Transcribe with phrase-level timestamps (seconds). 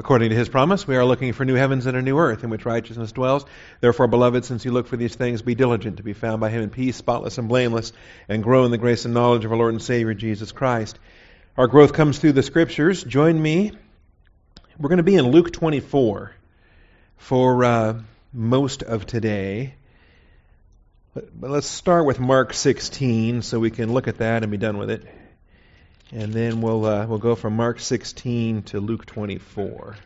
[0.00, 2.50] According to his promise, we are looking for new heavens and a new earth in
[2.50, 3.44] which righteousness dwells.
[3.80, 6.62] Therefore, beloved, since you look for these things, be diligent to be found by him
[6.62, 7.92] in peace, spotless and blameless,
[8.28, 11.00] and grow in the grace and knowledge of our Lord and Savior Jesus Christ.
[11.56, 13.02] Our growth comes through the scriptures.
[13.02, 13.72] Join me.
[14.78, 16.30] We're going to be in Luke 24
[17.16, 18.00] for uh,
[18.32, 19.74] most of today.
[21.12, 24.78] But let's start with Mark 16 so we can look at that and be done
[24.78, 25.04] with it
[26.12, 29.96] and then we'll uh, we'll go from Mark 16 to Luke 24.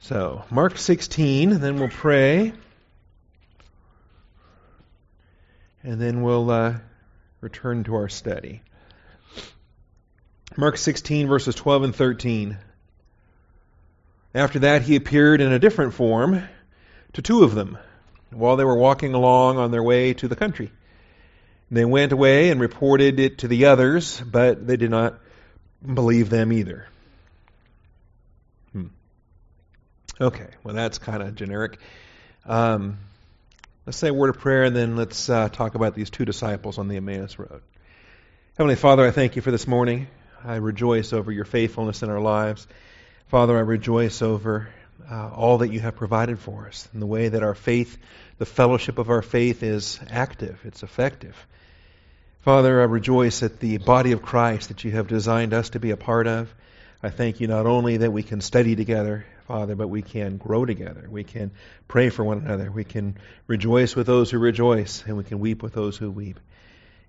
[0.00, 2.52] So Mark 16, then we'll pray,
[5.82, 6.74] and then we'll uh,
[7.40, 8.62] return to our study.
[10.56, 12.56] Mark 16 verses 12 and 13.
[14.34, 16.42] After that, he appeared in a different form
[17.14, 17.78] to two of them
[18.30, 20.70] while they were walking along on their way to the country.
[21.70, 25.18] They went away and reported it to the others, but they did not
[25.82, 26.86] believe them either.
[28.72, 28.86] Hmm.
[30.20, 31.78] Okay, well, that's kind of generic.
[32.44, 32.98] Um,
[33.84, 36.78] let's say a word of prayer and then let's uh, talk about these two disciples
[36.78, 37.62] on the Emmaus Road.
[38.56, 40.06] Heavenly Father, I thank you for this morning.
[40.44, 42.66] I rejoice over your faithfulness in our lives.
[43.26, 44.68] Father, I rejoice over
[45.10, 47.98] uh, all that you have provided for us and the way that our faith,
[48.38, 51.46] the fellowship of our faith, is active, it's effective.
[52.40, 55.90] Father, I rejoice at the body of Christ that you have designed us to be
[55.90, 56.54] a part of.
[57.02, 60.64] I thank you not only that we can study together, Father, but we can grow
[60.64, 61.06] together.
[61.10, 61.50] We can
[61.88, 62.70] pray for one another.
[62.70, 66.40] We can rejoice with those who rejoice, and we can weep with those who weep.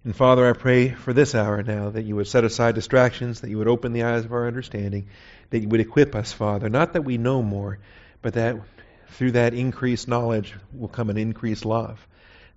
[0.03, 3.49] And Father, I pray for this hour now that you would set aside distractions, that
[3.49, 5.07] you would open the eyes of our understanding,
[5.49, 7.79] that you would equip us, Father, not that we know more,
[8.21, 8.57] but that
[9.09, 12.05] through that increased knowledge will come an increased love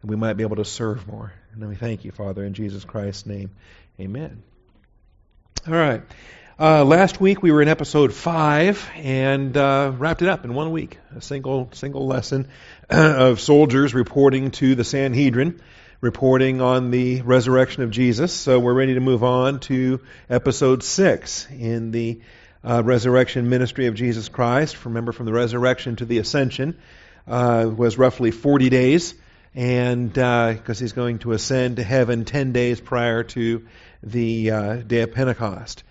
[0.03, 1.33] and we might be able to serve more.
[1.53, 3.51] And we thank you, Father, in Jesus Christ's name.
[3.99, 4.43] Amen.
[5.67, 6.03] All right.
[6.59, 10.71] Uh, last week we were in episode five and uh, wrapped it up in one
[10.73, 10.99] week.
[11.17, 12.49] A single single lesson
[12.91, 15.61] of soldiers reporting to the Sanhedrin,
[16.01, 18.33] reporting on the resurrection of Jesus.
[18.33, 22.21] So we're ready to move on to episode six in the
[22.65, 24.85] uh, resurrection ministry of Jesus Christ.
[24.85, 26.79] Remember, from the resurrection to the ascension
[27.27, 29.15] uh, was roughly 40 days
[29.55, 33.67] and because uh, he's going to ascend to heaven 10 days prior to
[34.03, 35.83] the uh, day of Pentecost.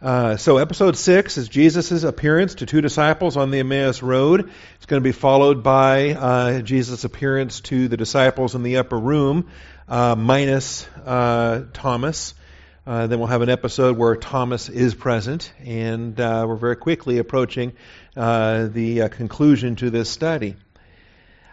[0.00, 4.48] Uh, so, episode 6 is Jesus' appearance to two disciples on the Emmaus Road.
[4.76, 8.96] It's going to be followed by uh, Jesus' appearance to the disciples in the upper
[8.96, 9.50] room,
[9.88, 10.86] uh, minus
[12.88, 17.74] uh, then we'll have an episode where Thomas is present, and we're very quickly approaching
[18.14, 20.56] the conclusion to this study.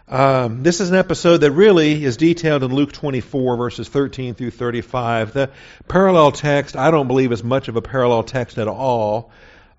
[0.08, 4.52] Um, this is an episode that really is detailed in Luke 24, verses 13 through
[4.52, 5.32] 35.
[5.32, 5.50] The
[5.88, 9.32] parallel text, I don't believe, is much of a parallel text at all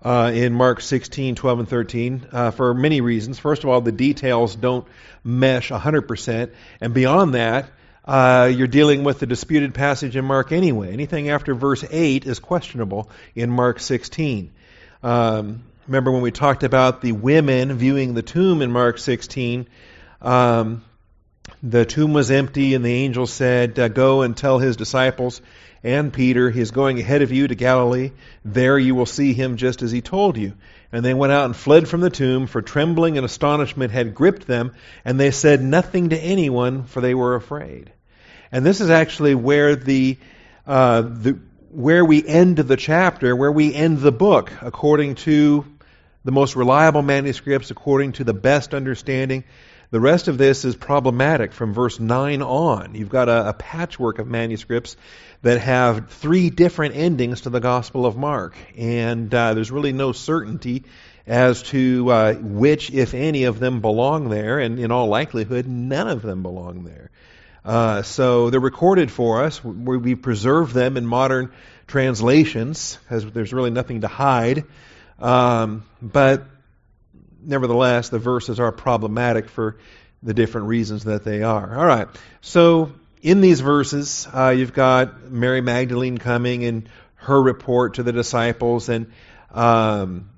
[0.04, 3.38] uh, in Mark 16, 12, and 13 uh, for many reasons.
[3.38, 4.86] First of all, the details don't
[5.24, 6.52] mesh 100%.
[6.82, 7.70] And beyond that,
[8.08, 10.92] uh, you're dealing with the disputed passage in Mark anyway.
[10.92, 14.50] Anything after verse 8 is questionable in Mark 16.
[15.02, 19.68] Um, remember when we talked about the women viewing the tomb in Mark 16?
[20.22, 20.84] Um,
[21.62, 25.40] the tomb was empty, and the angel said, uh, Go and tell his disciples
[25.84, 28.10] and Peter, he is going ahead of you to Galilee.
[28.44, 30.54] There you will see him just as he told you.
[30.90, 34.46] And they went out and fled from the tomb, for trembling and astonishment had gripped
[34.46, 34.72] them,
[35.04, 37.92] and they said nothing to anyone, for they were afraid.
[38.50, 40.16] And this is actually where the,
[40.66, 41.38] uh, the
[41.70, 45.64] where we end the chapter, where we end the book, according to
[46.24, 49.44] the most reliable manuscripts, according to the best understanding.
[49.90, 52.94] The rest of this is problematic from verse 9 on.
[52.94, 54.96] You've got a, a, patchwork of manuscripts
[55.40, 60.12] that have three different endings to the Gospel of Mark, and uh, there's really no
[60.12, 60.84] certainty
[61.26, 66.08] as to uh, which, if any, of them belong there, and in all likelihood, none
[66.08, 67.07] of them belong there.
[67.64, 69.62] Uh, so they're recorded for us.
[69.62, 71.52] We, we preserve them in modern
[71.86, 74.64] translations, because there's really nothing to hide.
[75.18, 76.44] Um, but
[77.42, 79.78] nevertheless, the verses are problematic for
[80.22, 81.78] the different reasons that they are.
[81.78, 82.08] All right.
[82.40, 88.12] So in these verses, uh, you've got Mary Magdalene coming and her report to the
[88.12, 89.12] disciples, and
[89.50, 90.30] um,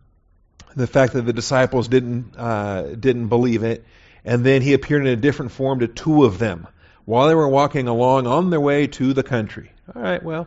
[0.74, 3.84] the fact that the disciples didn't uh, didn't believe it,
[4.24, 6.66] and then he appeared in a different form to two of them
[7.10, 9.72] while they were walking along on their way to the country.
[9.92, 10.22] All right.
[10.22, 10.46] Well,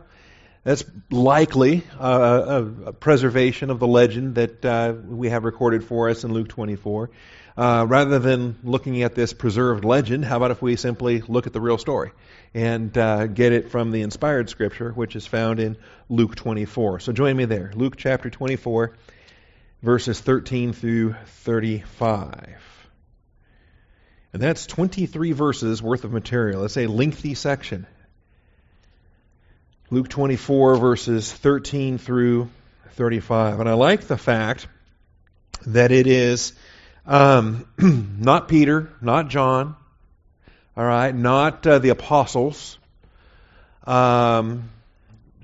[0.62, 6.24] that's likely a, a, preservation of the legend that uh, we have recorded for us
[6.24, 7.10] in Luke 24.
[7.54, 11.52] Uh, rather than looking at this preserved legend, how about if we simply look at
[11.52, 12.12] the real story
[12.54, 15.76] and uh, get it from the inspired scripture, which is found in
[16.08, 17.00] Luke 24.
[17.00, 17.72] So join me there.
[17.74, 18.96] Luke chapter 24,
[19.82, 22.73] verses 13 through 35.
[24.34, 26.64] And that's 23 verses worth of material.
[26.64, 27.86] It's a lengthy section.
[29.90, 32.50] Luke 24, verses 13 through
[32.94, 33.60] 35.
[33.60, 34.66] And I like the fact
[35.66, 36.52] that it is
[37.06, 39.76] um, not Peter, not John,
[40.76, 42.76] all right, not uh, the apostles,
[43.86, 44.68] um,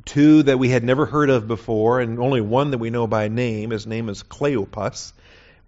[0.04, 3.28] two that we had never heard of before, and only one that we know by
[3.28, 3.70] name.
[3.70, 5.12] His name is Cleopas.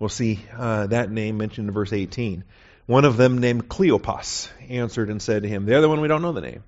[0.00, 2.42] We'll see uh, that name mentioned in verse 18.
[2.86, 5.66] One of them, named Cleopas, answered and said to him.
[5.66, 6.64] The other one, we don't know the name.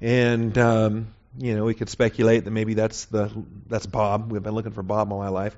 [0.00, 3.30] And um, you know, we could speculate that maybe that's the
[3.68, 4.32] that's Bob.
[4.32, 5.56] We've been looking for Bob all my life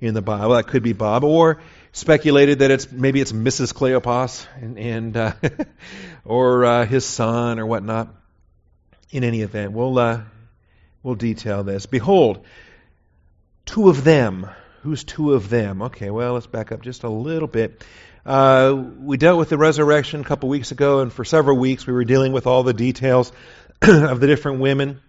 [0.00, 0.54] in the Bible.
[0.54, 1.60] That could be Bob, or
[1.92, 3.74] speculated that it's maybe it's Mrs.
[3.74, 5.32] Cleopas and, and uh,
[6.24, 8.14] or uh, his son or whatnot.
[9.10, 10.20] In any event, we'll uh,
[11.02, 11.86] we'll detail this.
[11.86, 12.44] Behold,
[13.64, 14.48] two of them.
[14.82, 15.82] Who's two of them?
[15.82, 17.84] Okay, well, let's back up just a little bit.
[18.26, 21.92] Uh, we dealt with the resurrection a couple weeks ago, and for several weeks we
[21.92, 23.32] were dealing with all the details
[23.82, 25.00] of the different women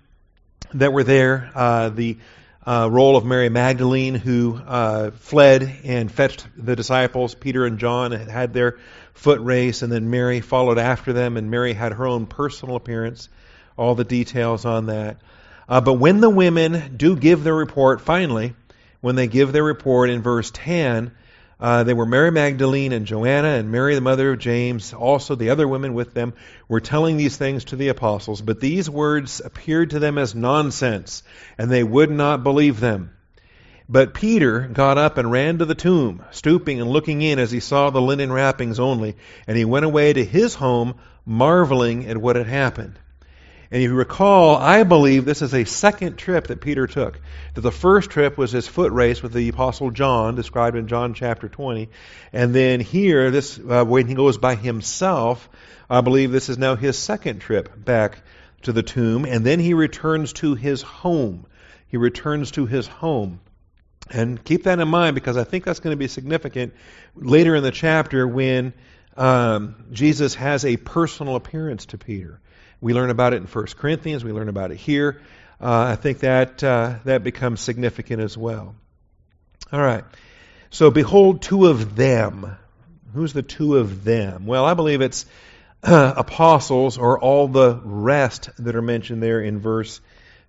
[0.74, 1.52] that were there.
[1.54, 2.18] Uh, the
[2.66, 7.34] uh, role of Mary Magdalene, who uh, fled and fetched the disciples.
[7.34, 8.78] Peter and John had, their
[9.14, 13.28] foot race, and then Mary followed after them, and Mary had her own personal appearance.
[13.76, 15.18] All the details on that.
[15.68, 18.54] Uh, but when the women do give their report, finally,
[19.02, 21.12] when they give their report in verse 10,
[21.60, 24.94] uh, they were Mary Magdalene and Joanna and Mary, the mother of James.
[24.94, 26.34] Also, the other women with them
[26.70, 28.42] were telling these things to the apostles.
[28.42, 31.24] But these words appeared to them as nonsense,
[31.58, 33.12] and they would not believe them.
[33.90, 37.60] But Peter got up and ran to the tomb, stooping and looking in as he
[37.60, 39.18] saw the linen wrappings only.
[39.48, 40.96] And he went away to his home,
[41.26, 43.00] marveling at what had happened.
[43.72, 47.20] And if you recall, I believe this is a second trip that Peter took.
[47.54, 51.14] That the first trip was his foot race with the Apostle John, described in John
[51.14, 51.90] chapter 20.
[52.34, 55.48] And then here, this uh, when he goes by himself,
[55.88, 58.24] I believe this is now his second trip back
[58.64, 59.26] to the tomb.
[59.26, 61.46] And then he returns to his home.
[61.88, 63.40] He returns to his home.
[64.10, 66.74] And keep that in mind because I think that's going to be significant
[67.16, 68.74] later in the chapter when
[69.16, 72.40] um, Jesus has a personal appearance to Peter.
[72.82, 74.24] We learn about it in 1 Corinthians.
[74.24, 75.22] We learn about it here.
[75.62, 78.76] Uh, I think that uh, that becomes significant as well.
[79.72, 80.06] All right.
[80.70, 82.56] So behold, two of them.
[83.14, 84.46] Who's the two of them?
[84.46, 85.26] Well, I believe it's
[85.84, 90.00] uh, apostles or all the rest that are mentioned there in verse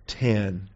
[0.07, 0.69] 10.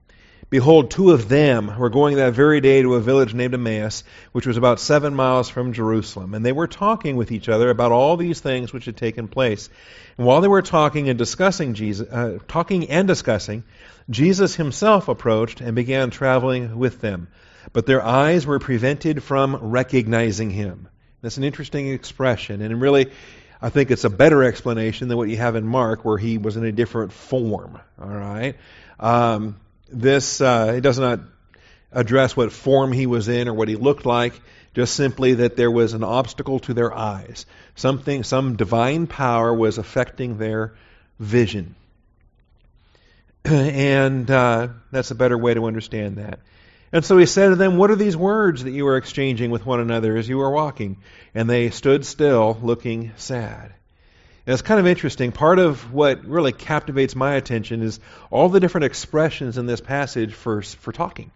[0.50, 4.46] Behold, two of them were going that very day to a village named Emmaus, which
[4.46, 6.34] was about seven miles from Jerusalem.
[6.34, 9.70] And they were talking with each other about all these things which had taken place.
[10.18, 13.64] And while they were talking and discussing Jesus, uh, talking and discussing,
[14.10, 17.28] Jesus himself approached and began traveling with them.
[17.74, 20.88] But their eyes were prevented from recognizing him.
[21.22, 23.12] That's an interesting expression, and really,
[23.60, 26.56] I think it's a better explanation than what you have in Mark, where he was
[26.56, 27.80] in a different form.
[28.00, 28.56] All right.
[29.00, 29.56] Um,
[29.90, 31.20] this uh, it does not
[31.92, 34.40] address what form he was in or what he looked like,
[34.74, 37.46] just simply that there was an obstacle to their eyes.
[37.76, 40.76] Something, some divine power was affecting their
[41.20, 41.76] vision.
[43.46, 46.40] and uh, that's a better way to understand that.
[46.92, 49.66] And so he said to them, What are these words that you are exchanging with
[49.66, 50.98] one another as you are walking?
[51.34, 53.74] And they stood still, looking sad.
[54.46, 55.32] And it's kind of interesting.
[55.32, 58.00] Part of what really captivates my attention is
[58.30, 61.32] all the different expressions in this passage for, for talking.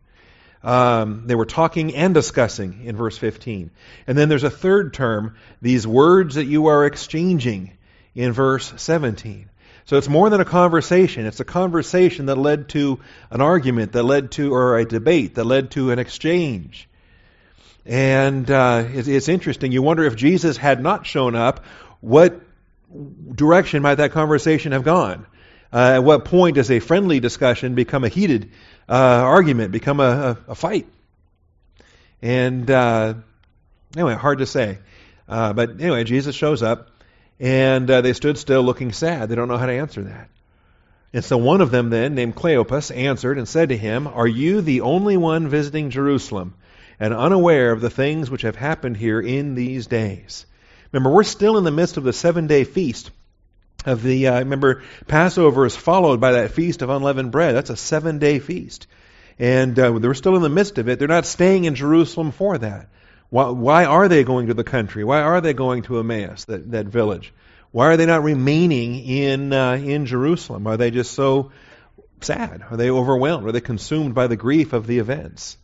[0.63, 3.71] Um, they were talking and discussing in verse 15.
[4.05, 7.71] And then there's a third term, these words that you are exchanging
[8.13, 9.49] in verse 17.
[9.85, 11.25] So it's more than a conversation.
[11.25, 12.99] It's a conversation that led to
[13.31, 16.87] an argument, that led to, or a debate, that led to an exchange.
[17.85, 19.71] And uh, it's, it's interesting.
[19.71, 21.63] You wonder if Jesus had not shown up,
[22.01, 22.39] what
[23.33, 25.25] direction might that conversation have gone?
[25.71, 28.51] Uh, at what point does a friendly discussion become a heated
[28.87, 30.87] uh, argument, become a, a, a fight?
[32.21, 33.13] And uh,
[33.95, 34.79] anyway, hard to say.
[35.27, 36.89] Uh, but anyway, Jesus shows up,
[37.39, 39.29] and uh, they stood still looking sad.
[39.29, 40.29] They don't know how to answer that.
[41.13, 44.61] And so one of them then, named Cleopas, answered and said to him, Are you
[44.61, 46.55] the only one visiting Jerusalem
[46.99, 50.45] and unaware of the things which have happened here in these days?
[50.91, 53.11] Remember, we're still in the midst of the seven day feast
[53.85, 54.27] of the.
[54.27, 57.55] Uh, remember, Passover is followed by that feast of unleavened bread.
[57.55, 58.87] That's a seven day feast,
[59.37, 60.99] and uh, they're still in the midst of it.
[60.99, 62.89] They're not staying in Jerusalem for that.
[63.29, 65.03] Why, why are they going to the country?
[65.03, 67.31] Why are they going to Emmaus, that, that village?
[67.71, 70.65] Why are they not remaining in uh, in Jerusalem?
[70.65, 71.51] Are they just so
[72.21, 72.63] sad?
[72.69, 73.47] Are they overwhelmed?
[73.47, 75.57] Are they consumed by the grief of the events?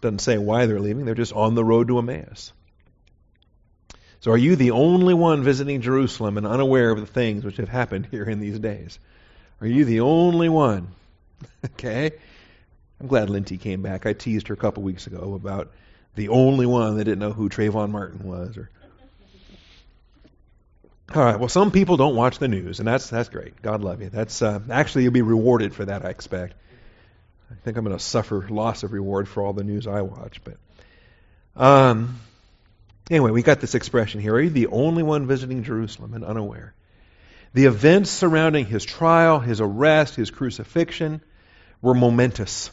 [0.00, 2.52] Doesn't say why they're leaving, they're just on the road to Emmaus.
[4.26, 7.68] So are you the only one visiting Jerusalem and unaware of the things which have
[7.68, 8.98] happened here in these days?
[9.60, 10.88] Are you the only one?
[11.64, 12.10] okay.
[13.00, 14.04] I'm glad Linty came back.
[14.04, 15.70] I teased her a couple weeks ago about
[16.16, 18.56] the only one that didn't know who Trayvon Martin was.
[18.56, 18.68] Or
[21.14, 21.38] all right.
[21.38, 23.62] Well, some people don't watch the news, and that's that's great.
[23.62, 24.08] God love you.
[24.08, 26.04] That's uh, actually you'll be rewarded for that.
[26.04, 26.54] I expect.
[27.52, 30.40] I think I'm going to suffer loss of reward for all the news I watch,
[30.42, 30.56] but
[31.54, 32.18] um,
[33.10, 34.34] anyway, we got this expression here.
[34.34, 36.74] Are you the only one visiting Jerusalem and unaware?
[37.54, 41.22] The events surrounding his trial, his arrest, his crucifixion
[41.80, 42.70] were momentous.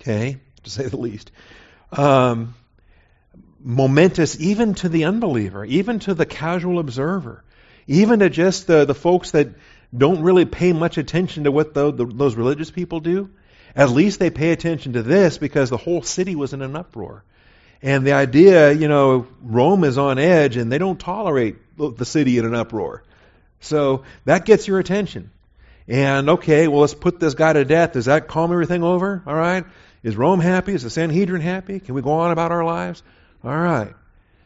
[0.00, 1.30] Okay, to say the least.
[1.92, 2.54] Um,
[3.60, 7.44] momentous even to the unbeliever, even to the casual observer,
[7.86, 9.48] even to just the, the folks that
[9.96, 13.30] don't really pay much attention to what the, the, those religious people do.
[13.74, 17.24] At least they pay attention to this because the whole city was in an uproar.
[17.82, 22.38] And the idea, you know, Rome is on edge and they don't tolerate the city
[22.38, 23.02] in an uproar.
[23.60, 25.30] So that gets your attention.
[25.88, 27.92] And okay, well, let's put this guy to death.
[27.92, 29.22] Does that calm everything over?
[29.26, 29.64] All right.
[30.02, 30.74] Is Rome happy?
[30.74, 31.80] Is the Sanhedrin happy?
[31.80, 33.02] Can we go on about our lives?
[33.42, 33.94] All right.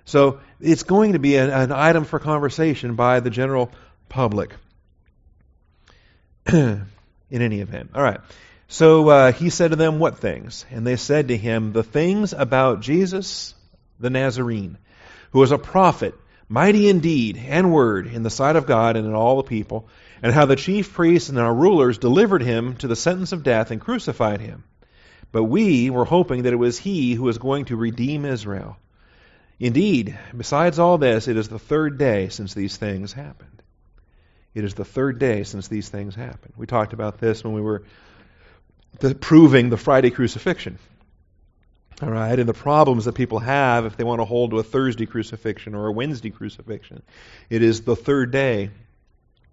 [0.07, 3.71] So it's going to be an, an item for conversation by the general
[4.09, 4.55] public.
[6.52, 6.87] in
[7.31, 7.90] any event.
[7.95, 8.21] All right.
[8.68, 10.66] So uh, he said to them, What things?
[10.70, 13.54] And they said to him, The things about Jesus
[13.99, 14.78] the Nazarene,
[15.30, 16.14] who was a prophet,
[16.49, 19.88] mighty in deed and word in the sight of God and in all the people,
[20.23, 23.70] and how the chief priests and our rulers delivered him to the sentence of death
[23.70, 24.64] and crucified him.
[25.32, 28.76] But we were hoping that it was he who was going to redeem Israel.
[29.58, 33.62] Indeed, besides all this, it is the third day since these things happened.
[34.54, 36.54] It is the third day since these things happened.
[36.56, 37.82] We talked about this when we were
[38.99, 40.79] the, proving the Friday crucifixion.
[42.03, 44.62] All right, and the problems that people have if they want to hold to a
[44.62, 47.03] Thursday crucifixion or a Wednesday crucifixion.
[47.49, 48.71] It is the third day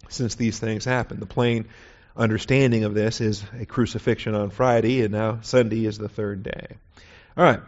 [0.10, 1.22] since these things happened.
[1.22, 1.70] The plain
[2.18, 6.68] understanding of this is a crucifixion on Friday, and now Sunday is the third day.
[7.38, 7.62] All right.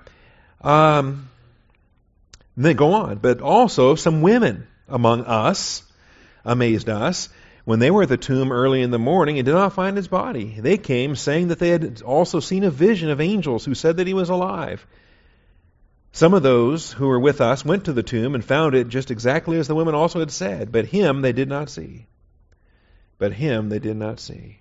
[0.60, 1.30] Um,
[2.58, 3.18] then go on.
[3.20, 5.84] But also, some women among us
[6.44, 7.30] amazed us
[7.66, 10.08] when they were at the tomb early in the morning and did not find his
[10.08, 10.56] body.
[10.60, 14.08] They came saying that they had also seen a vision of angels who said that
[14.08, 14.86] he was alive.
[16.12, 19.12] Some of those who were with us went to the tomb and found it just
[19.12, 22.06] exactly as the women also had said, but him they did not see.
[23.18, 24.60] But him they did not see.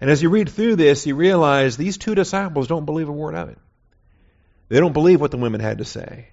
[0.00, 3.34] And as you read through this, you realize these two disciples don't believe a word
[3.34, 3.58] of it.
[4.68, 6.28] They don't believe what the women had to say.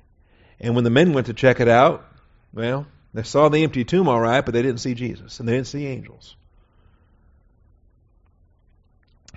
[0.60, 2.06] And when the men went to check it out,
[2.53, 5.53] well, they saw the empty tomb all right, but they didn't see Jesus and they
[5.53, 6.36] didn't see angels.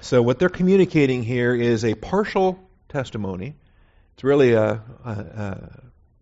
[0.00, 3.54] So what they're communicating here is a partial testimony.
[4.14, 5.70] It's really a, a, a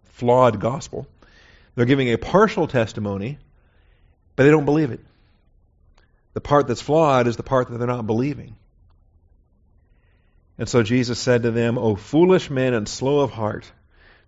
[0.04, 1.06] flawed gospel.
[1.75, 3.38] They're giving a partial testimony,
[4.37, 5.00] but they don't believe it.
[6.34, 8.56] The part that's flawed is the part that they're not believing.
[10.58, 13.70] And so Jesus said to them, O foolish men and slow of heart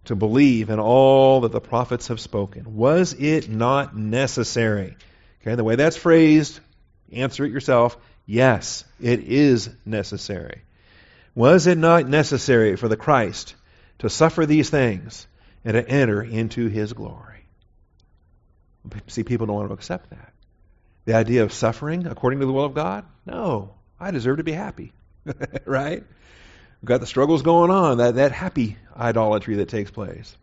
[0.07, 2.77] to believe in all that the prophets have spoken.
[2.77, 4.97] Was it not necessary?
[5.43, 6.59] Okay, the way that's phrased,
[7.13, 7.97] answer it yourself.
[8.25, 10.63] Yes, it is necessary.
[11.35, 13.55] Was it not necessary for the Christ
[13.99, 15.27] to suffer these things
[15.65, 17.45] and to enter into his glory?
[19.09, 20.33] See, people don't want to accept that.
[21.05, 23.05] The idea of suffering according to the will of God?
[23.25, 24.93] No, I deserve to be happy.
[25.65, 26.05] right?
[26.81, 30.37] We've got the struggles going on, that, that happy idolatry that takes place.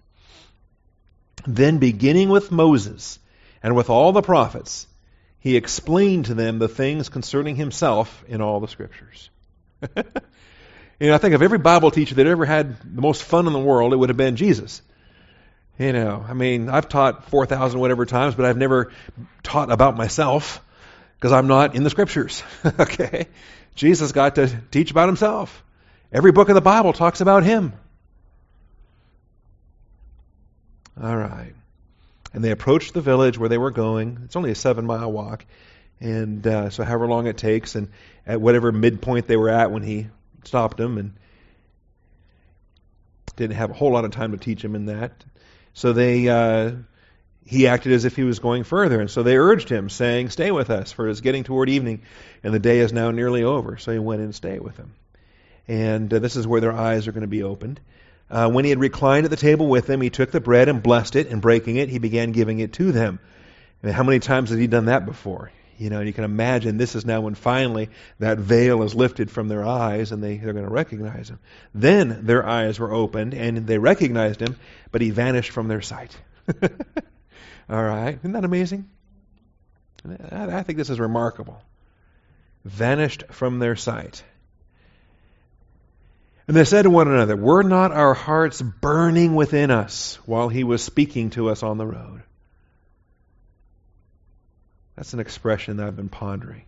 [1.46, 3.20] Then, beginning with Moses
[3.62, 4.88] and with all the prophets,
[5.40, 9.30] he explained to them the things concerning himself in all the scriptures.
[9.96, 10.04] you
[11.02, 13.60] know, I think of every Bible teacher that ever had the most fun in the
[13.60, 14.82] world, it would have been Jesus.
[15.78, 18.92] You know, I mean, I've taught 4,000 whatever times, but I've never
[19.42, 20.64] taught about myself
[21.16, 22.44] because I'm not in the scriptures.
[22.80, 23.28] okay?
[23.76, 25.64] Jesus got to teach about himself.
[26.14, 27.74] Every book of the Bible talks about him.
[31.02, 31.54] All right.
[32.34, 34.20] And they approached the village where they were going.
[34.26, 35.44] It's only a seven mile walk.
[36.00, 37.90] And uh, so, however long it takes, and
[38.28, 40.08] at whatever midpoint they were at when he
[40.44, 41.14] stopped them, and
[43.36, 45.12] didn't have a whole lot of time to teach him in that.
[45.74, 46.74] So they, uh,
[47.46, 50.52] he acted as if he was going further, and so they urged him, saying, "Stay
[50.52, 52.02] with us, for it is getting toward evening,
[52.44, 54.92] and the day is now nearly over." So he went and stayed with them
[55.68, 57.80] and uh, this is where their eyes are going to be opened.
[58.30, 60.82] Uh, when he had reclined at the table with them, he took the bread and
[60.82, 63.20] blessed it, and breaking it, he began giving it to them.
[63.82, 65.52] And how many times had he done that before?
[65.78, 67.90] You know, you can imagine this is now when finally
[68.20, 71.40] that veil is lifted from their eyes and they, they're going to recognize him.
[71.74, 74.56] Then their eyes were opened and they recognized him,
[74.92, 76.16] but he vanished from their sight.
[77.70, 78.18] All right.
[78.18, 78.90] Isn't that amazing?
[80.32, 81.62] I think this is remarkable.
[82.66, 84.24] Vanished from their sight.
[86.48, 90.64] And they said to one another, Were not our hearts burning within us while he
[90.64, 92.24] was speaking to us on the road?
[94.96, 96.66] That's an expression that I've been pondering.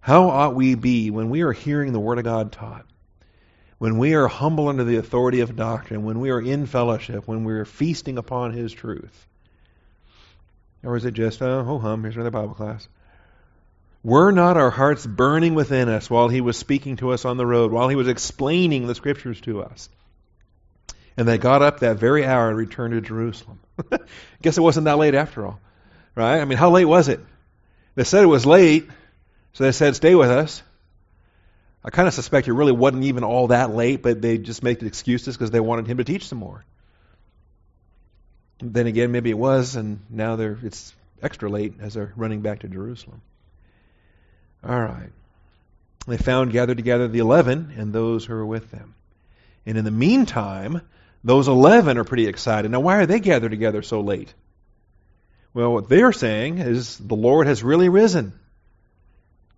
[0.00, 2.84] How ought we be when we are hearing the Word of God taught?
[3.78, 7.44] When we are humble under the authority of doctrine, when we are in fellowship, when
[7.44, 9.26] we are feasting upon His truth?
[10.82, 12.88] Or is it just, oh, ho hum, here's another Bible class?
[14.04, 17.46] Were not our hearts burning within us while he was speaking to us on the
[17.46, 19.88] road, while he was explaining the scriptures to us?
[21.16, 23.60] And they got up that very hour and returned to Jerusalem.
[24.42, 25.60] Guess it wasn't that late after all,
[26.16, 26.40] right?
[26.40, 27.20] I mean, how late was it?
[27.94, 28.88] They said it was late,
[29.52, 30.62] so they said, stay with us.
[31.84, 34.80] I kind of suspect it really wasn't even all that late, but they just made
[34.80, 36.64] the excuses because they wanted him to teach some more.
[38.60, 42.68] Then again, maybe it was, and now it's extra late as they're running back to
[42.68, 43.20] Jerusalem.
[44.64, 45.10] All right.
[46.06, 48.94] They found gathered together the eleven and those who were with them.
[49.66, 50.82] And in the meantime,
[51.24, 52.70] those eleven are pretty excited.
[52.70, 54.32] Now, why are they gathered together so late?
[55.54, 58.32] Well, what they're saying is the Lord has really risen.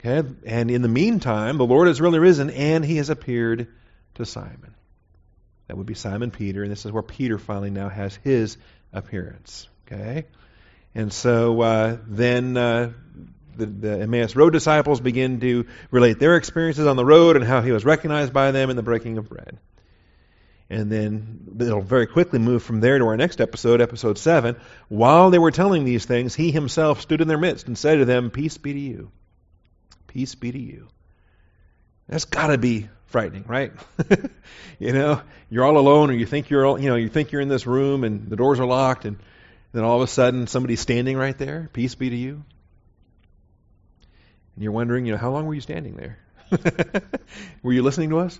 [0.00, 0.28] Okay?
[0.44, 3.68] And in the meantime, the Lord has really risen and he has appeared
[4.16, 4.74] to Simon.
[5.68, 8.58] That would be Simon Peter, and this is where Peter finally now has his
[8.92, 9.66] appearance.
[9.86, 10.26] Okay?
[10.94, 12.92] And so uh, then uh,
[13.56, 17.60] the, the Emmaus Road disciples begin to relate their experiences on the road and how
[17.62, 19.58] he was recognized by them in the breaking of bread.
[20.70, 24.56] And then it'll very quickly move from there to our next episode, episode 7.
[24.88, 28.04] While they were telling these things, he himself stood in their midst and said to
[28.04, 29.10] them, Peace be to you.
[30.06, 30.88] Peace be to you.
[32.08, 33.72] That's got to be frightening, right?
[34.78, 35.20] you know,
[35.50, 37.66] you're all alone, or you think you're, all, you know, you think you're in this
[37.66, 39.18] room, and the doors are locked, and
[39.72, 41.68] then all of a sudden somebody's standing right there.
[41.72, 42.44] Peace be to you.
[44.54, 46.18] And you're wondering, you know, how long were you standing there?
[47.62, 48.38] were you listening to us?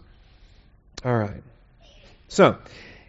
[1.05, 1.43] All right.
[2.29, 2.59] So,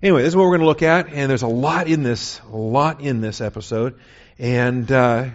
[0.01, 2.41] anyway, this is what we're going to look at, and there's a lot in this,
[2.51, 3.99] a lot in this episode,
[4.37, 5.29] and uh,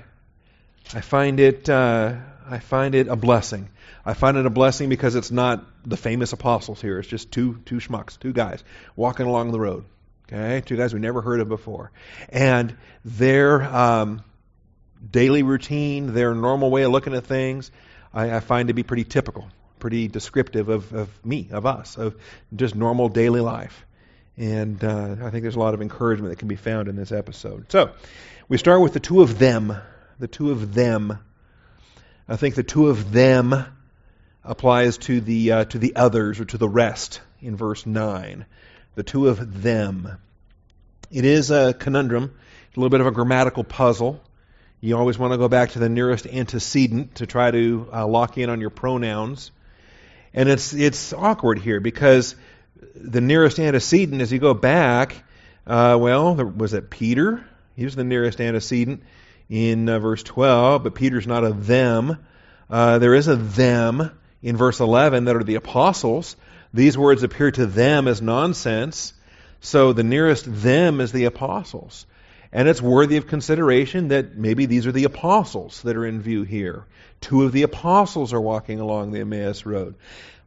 [0.92, 2.16] I find it, uh,
[2.48, 3.68] I find it a blessing.
[4.04, 6.98] I find it a blessing because it's not the famous apostles here.
[6.98, 8.64] It's just two two schmucks, two guys
[8.96, 9.84] walking along the road.
[10.28, 11.90] Okay, two guys we never heard of before,
[12.28, 14.22] and their um,
[15.08, 17.70] daily routine, their normal way of looking at things,
[18.12, 22.16] I, I find to be pretty typical, pretty descriptive of, of me, of us, of
[22.54, 23.86] just normal daily life.
[24.36, 27.12] And uh, I think there's a lot of encouragement that can be found in this
[27.12, 27.70] episode.
[27.70, 27.92] So,
[28.48, 29.76] we start with the two of them.
[30.18, 31.18] The two of them.
[32.28, 33.64] I think the two of them
[34.42, 38.46] applies to the uh, to the others or to the rest in verse nine.
[38.96, 40.18] The two of them.
[41.12, 44.20] It is a conundrum, a little bit of a grammatical puzzle.
[44.82, 48.38] You always want to go back to the nearest antecedent to try to uh, lock
[48.38, 49.50] in on your pronouns.
[50.32, 52.34] And it's it's awkward here because
[52.94, 55.22] the nearest antecedent, as you go back,
[55.66, 57.44] uh, well, was it Peter?
[57.76, 59.02] He was the nearest antecedent
[59.50, 62.16] in uh, verse 12, but Peter's not a them.
[62.70, 64.10] Uh, there is a them
[64.42, 66.36] in verse 11 that are the apostles.
[66.72, 69.12] These words appear to them as nonsense.
[69.60, 72.06] So the nearest them is the apostles.
[72.52, 76.42] And it's worthy of consideration that maybe these are the apostles that are in view
[76.42, 76.84] here.
[77.20, 79.94] Two of the apostles are walking along the Emmaus Road.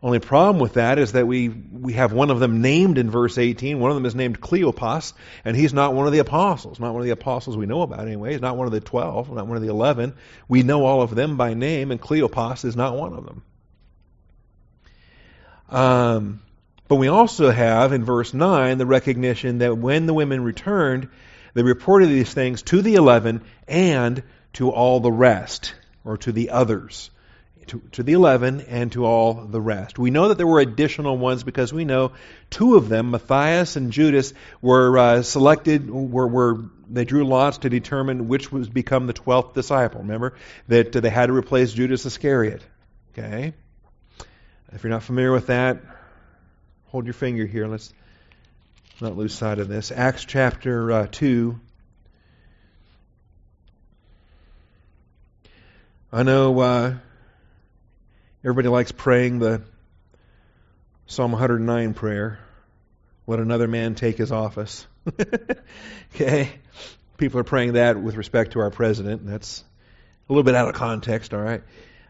[0.02, 3.38] Only problem with that is that we, we have one of them named in verse
[3.38, 3.80] 18.
[3.80, 5.14] One of them is named Cleopas,
[5.46, 6.78] and he's not one of the apostles.
[6.78, 8.34] Not one of the apostles we know about anyway.
[8.34, 10.14] He's not one of the twelve, not one of the eleven.
[10.50, 13.44] We know all of them by name, and Cleopas is not one of them.
[15.70, 16.42] Um,
[16.90, 21.10] but we also have in verse 9 the recognition that when the women returned,
[21.54, 25.74] they reported these things to the eleven and to all the rest,
[26.06, 27.10] or to the others.
[27.68, 29.98] To, to, the 11 and to all the rest.
[29.98, 32.12] We know that there were additional ones because we know
[32.50, 37.70] two of them, Matthias and Judas, were uh, selected, were, were, they drew lots to
[37.70, 40.02] determine which was become the 12th disciple.
[40.02, 40.34] Remember
[40.68, 42.62] that uh, they had to replace Judas Iscariot.
[43.14, 43.54] Okay?
[44.74, 45.82] If you're not familiar with that,
[46.88, 47.68] hold your finger here.
[47.68, 47.94] Let's
[49.04, 49.92] not lose sight of this.
[49.92, 51.60] Acts chapter uh, 2.
[56.12, 56.96] I know uh,
[58.46, 59.62] everybody likes praying the
[61.06, 62.40] Psalm 109 prayer.
[63.28, 64.88] Let another man take his office.
[66.16, 66.50] okay?
[67.18, 69.26] People are praying that with respect to our president.
[69.26, 69.66] That's
[70.30, 71.62] A little bit out of context, all right.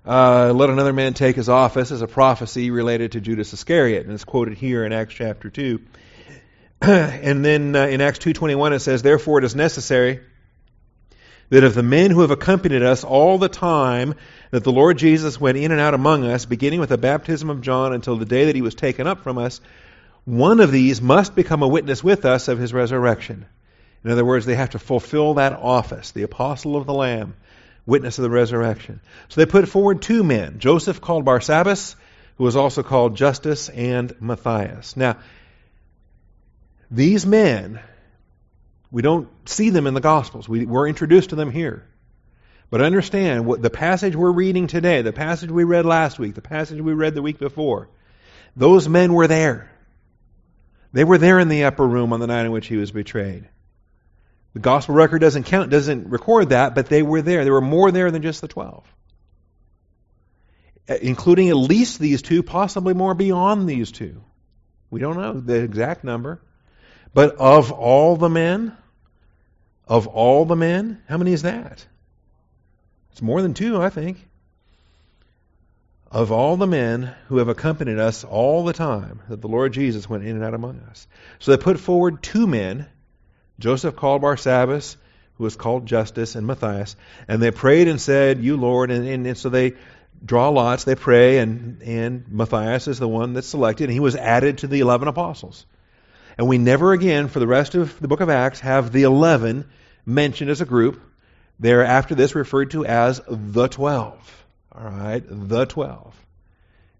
[0.05, 4.13] Uh, let another man take his office as a prophecy related to Judas Iscariot, and
[4.13, 5.79] it's quoted here in Acts chapter 2.
[6.85, 10.19] and then uh, in Acts 2.21 it says, Therefore it is necessary
[11.49, 14.15] that of the men who have accompanied us all the time
[14.51, 17.61] that the Lord Jesus went in and out among us, beginning with the baptism of
[17.61, 19.61] John until the day that he was taken up from us,
[20.25, 23.45] one of these must become a witness with us of his resurrection.
[24.03, 27.35] In other words, they have to fulfill that office, the apostle of the Lamb,
[27.85, 28.99] witness of the resurrection.
[29.29, 31.95] So they put forward two men, Joseph called Barsabbas,
[32.37, 34.97] who was also called Justus, and Matthias.
[34.97, 35.15] Now,
[36.93, 37.79] these men,
[38.91, 40.47] we don't see them in the Gospels.
[40.47, 41.87] We, we're introduced to them here.
[42.69, 46.41] But understand what the passage we're reading today, the passage we read last week, the
[46.41, 47.89] passage we read the week before,
[48.55, 49.71] those men were there.
[50.91, 53.49] They were there in the upper room on the night in which he was betrayed.
[54.53, 57.43] The gospel record doesn't count, doesn't record that, but they were there.
[57.43, 58.85] There were more there than just the twelve.
[60.87, 64.23] Uh, including at least these two, possibly more beyond these two.
[64.91, 66.39] We don't know the exact number.
[67.13, 68.75] But of all the men,
[69.87, 71.85] of all the men, how many is that?
[73.11, 74.27] It's more than two, I think.
[76.11, 80.09] Of all the men who have accompanied us all the time that the Lord Jesus
[80.09, 81.07] went in and out among us.
[81.39, 82.87] So they put forward two men
[83.59, 84.97] Joseph called Barsabbas,
[85.35, 86.95] who was called Justus, and Matthias,
[87.27, 88.91] and they prayed and said, You, Lord.
[88.91, 89.73] And, and, and so they
[90.23, 94.15] draw lots, they pray, and, and Matthias is the one that's selected, and he was
[94.15, 95.65] added to the 11 apostles.
[96.37, 99.65] And we never again, for the rest of the book of Acts, have the 11
[100.05, 101.01] mentioned as a group.
[101.59, 104.45] They're after this referred to as the 12.
[104.75, 106.15] All right, the 12.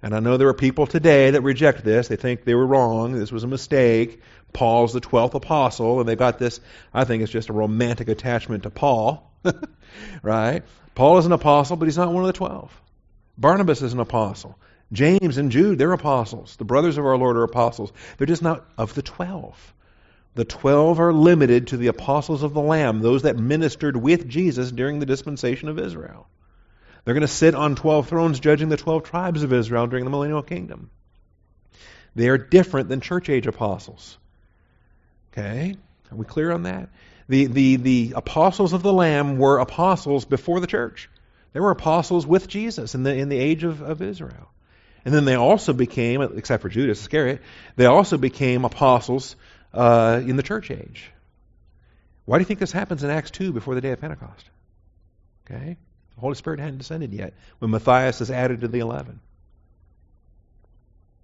[0.04, 2.10] And I know there are people today that reject this.
[2.10, 3.14] They think they were wrong.
[3.14, 4.22] This was a mistake.
[4.52, 6.60] Paul's the 12th apostle, and they've got this,
[6.94, 9.32] I think it's just a romantic attachment to Paul.
[10.22, 10.64] right?
[10.94, 12.82] Paul is an apostle, but he's not one of the 12.
[13.38, 14.60] Barnabas is an apostle.
[14.94, 16.56] James and Jude, they're apostles.
[16.56, 17.92] The brothers of our Lord are apostles.
[18.18, 19.74] They're just not of the 12.
[20.36, 24.72] The 12 are limited to the apostles of the Lamb, those that ministered with Jesus
[24.72, 26.28] during the dispensation of Israel.
[27.04, 30.12] They're going to sit on 12 thrones judging the 12 tribes of Israel during the
[30.12, 30.90] millennial kingdom.
[32.16, 34.18] They are different than church age apostles.
[35.32, 35.76] Okay?
[36.12, 36.90] Are we clear on that?
[37.28, 41.10] The, the, the apostles of the Lamb were apostles before the church.
[41.54, 44.53] They were apostles with Jesus in the, in the age of, of Israel.
[45.06, 47.42] And then they also became, except for Judas Iscariot,
[47.76, 49.36] they also became apostles
[49.74, 51.12] uh, in the church age.
[52.26, 54.46] Why do you think this happens in Acts 2 before the day of Pentecost?
[55.46, 55.78] Okay?
[56.16, 59.20] The Holy Spirit hadn't descended yet when Matthias is added to the eleven.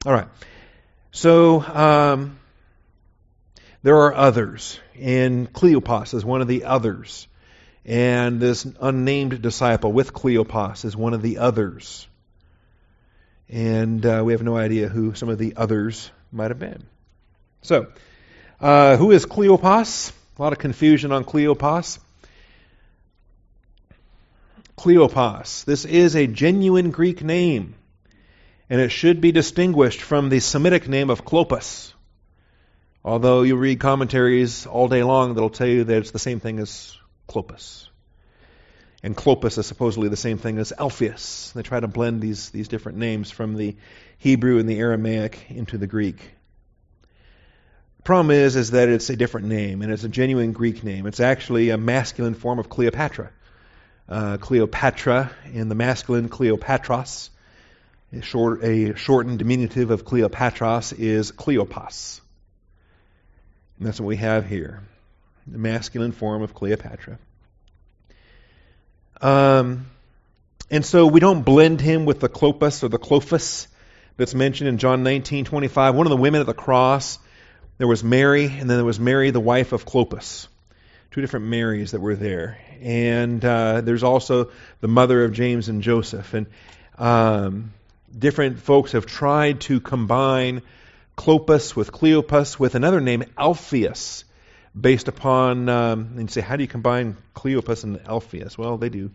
[0.05, 0.27] All right.
[1.11, 2.39] So um,
[3.81, 7.27] there are others, and Cleopas is one of the others.
[7.85, 12.07] And this unnamed disciple with Cleopas is one of the others.
[13.49, 16.83] And uh, we have no idea who some of the others might have been.
[17.61, 17.87] So,
[18.61, 20.11] uh, who is Cleopas?
[20.37, 21.99] A lot of confusion on Cleopas.
[24.77, 25.65] Cleopas.
[25.65, 27.75] This is a genuine Greek name,
[28.69, 31.91] and it should be distinguished from the Semitic name of Clopas.
[33.03, 36.59] Although you read commentaries all day long that'll tell you that it's the same thing
[36.59, 37.88] as Clopas.
[39.01, 41.51] And Clopas is supposedly the same thing as Alphaeus.
[41.53, 43.77] They try to blend these, these different names from the
[44.17, 46.17] Hebrew and the Aramaic into the Greek.
[47.97, 51.05] The problem is, is that it's a different name, and it's a genuine Greek name.
[51.05, 53.31] It's actually a masculine form of Cleopatra
[54.09, 57.29] uh, Cleopatra in the masculine Cleopatros.
[58.11, 62.21] A, short, a shortened diminutive of Cleopatros is Cleopas.
[63.77, 64.81] And that's what we have here
[65.47, 67.17] the masculine form of Cleopatra.
[69.21, 69.87] Um,
[70.71, 73.67] and so we don't blend him with the Clopas or the Clophas
[74.17, 75.95] that's mentioned in John 19:25.
[75.95, 77.19] One of the women at the cross,
[77.77, 80.47] there was Mary, and then there was Mary, the wife of Clopas
[81.11, 82.59] two different Marys that were there.
[82.81, 86.33] And uh, there's also the mother of James and Joseph.
[86.33, 86.47] And
[86.97, 87.73] um,
[88.17, 90.61] different folks have tried to combine
[91.17, 94.23] Clopas with Cleopas with another name, Alphaeus,
[94.79, 98.57] based upon, um, and say, how do you combine Cleopas and Alphaeus?
[98.57, 99.11] Well, they do.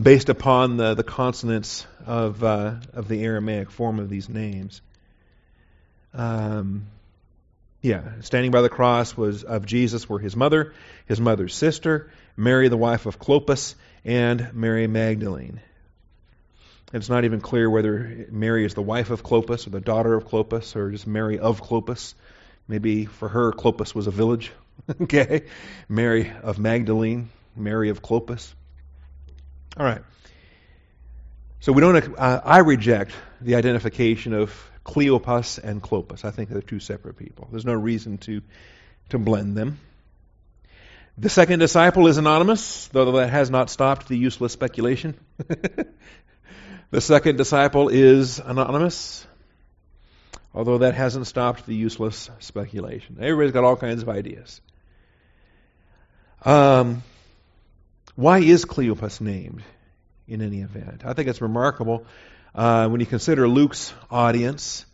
[0.00, 4.82] Based upon the, the consonants of, uh, of the Aramaic form of these names.
[6.12, 6.86] Um,
[7.80, 10.72] yeah, standing by the cross was of Jesus were his mother,
[11.06, 15.60] his mother's sister, Mary the wife of Clopas, and Mary Magdalene.
[16.94, 20.26] It's not even clear whether Mary is the wife of Clopas or the daughter of
[20.26, 22.14] Clopas or just Mary of Clopas.
[22.68, 24.52] Maybe for her, Clopas was a village.
[25.02, 25.44] okay?
[25.88, 28.52] Mary of Magdalene, Mary of Clopas.
[29.76, 30.02] All right.
[31.60, 32.18] So we don't.
[32.18, 34.52] Uh, I reject the identification of
[34.84, 36.24] Cleopas and Clopas.
[36.24, 37.48] I think they're two separate people.
[37.50, 38.42] There's no reason to
[39.10, 39.78] to blend them.
[41.16, 45.14] The second disciple is anonymous, though that has not stopped the useless speculation.
[46.90, 49.24] the second disciple is anonymous,
[50.54, 53.16] although that hasn't stopped the useless speculation.
[53.20, 54.60] Everybody's got all kinds of ideas.
[56.44, 57.02] Um,
[58.14, 59.62] why is Cleopas named
[60.28, 61.04] in any event?
[61.04, 62.06] I think it's remarkable
[62.54, 64.86] uh, when you consider Luke's audience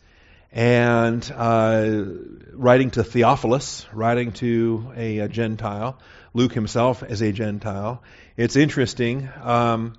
[0.52, 2.02] and uh,
[2.52, 5.98] writing to Theophilus, writing to a, a, Gentile,
[6.34, 8.02] Luke himself as a Gentile.
[8.36, 9.28] It's interesting.
[9.42, 9.94] Um,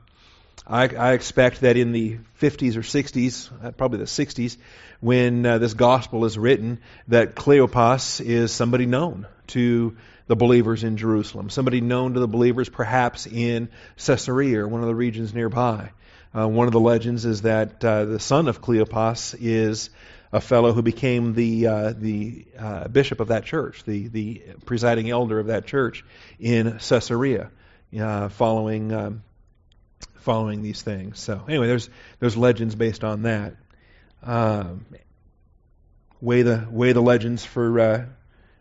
[0.67, 4.57] I, I, expect that in the 50s or 60s, uh, probably the 60s,
[4.99, 9.97] when uh, this gospel is written, that Cleopas is somebody known to
[10.27, 14.87] the believers in Jerusalem, somebody known to the believers perhaps in Caesarea or one of
[14.87, 15.89] the regions nearby.
[16.33, 19.89] Uh, one of the legends is that uh, the son of Cleopas is
[20.31, 25.09] a fellow who became the uh, the uh, bishop of that church, the the presiding
[25.09, 26.05] elder of that church
[26.39, 27.51] in Caesarea,
[27.99, 29.23] uh, following um,
[30.21, 31.19] following these things.
[31.19, 33.55] So anyway, there's there's legends based on that.
[34.23, 34.85] Um,
[36.21, 38.05] weigh the weigh the legends for uh,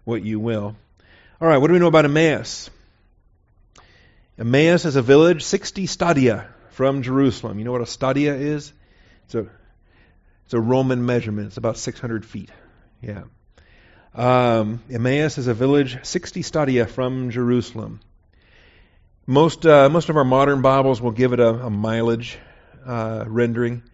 [0.05, 0.77] what you will.
[1.41, 2.71] All right, what do we know about Emmaus?
[4.39, 7.59] Emmaus is a village 60 stadia from Jerusalem.
[7.59, 8.73] You know what a stadia is?
[9.27, 9.47] It's a
[10.45, 11.49] it's a Roman measurement.
[11.49, 12.51] It's about 600 feet.
[13.03, 13.25] Yeah.
[14.15, 18.01] Um, Emmaus is a village 60 stadia from Jerusalem.
[19.31, 22.37] Most uh, most of our modern Bibles will give it a, a mileage
[22.85, 23.85] uh, rendering,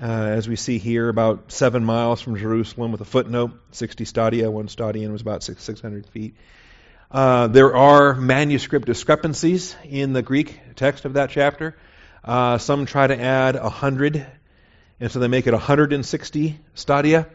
[0.00, 4.50] uh, as we see here, about seven miles from Jerusalem, with a footnote: 60 stadia.
[4.50, 6.34] One stadion was about six, 600 feet.
[7.08, 11.76] Uh, there are manuscript discrepancies in the Greek text of that chapter.
[12.24, 14.26] Uh, some try to add 100
[14.98, 17.28] and so they make it 160 stadia.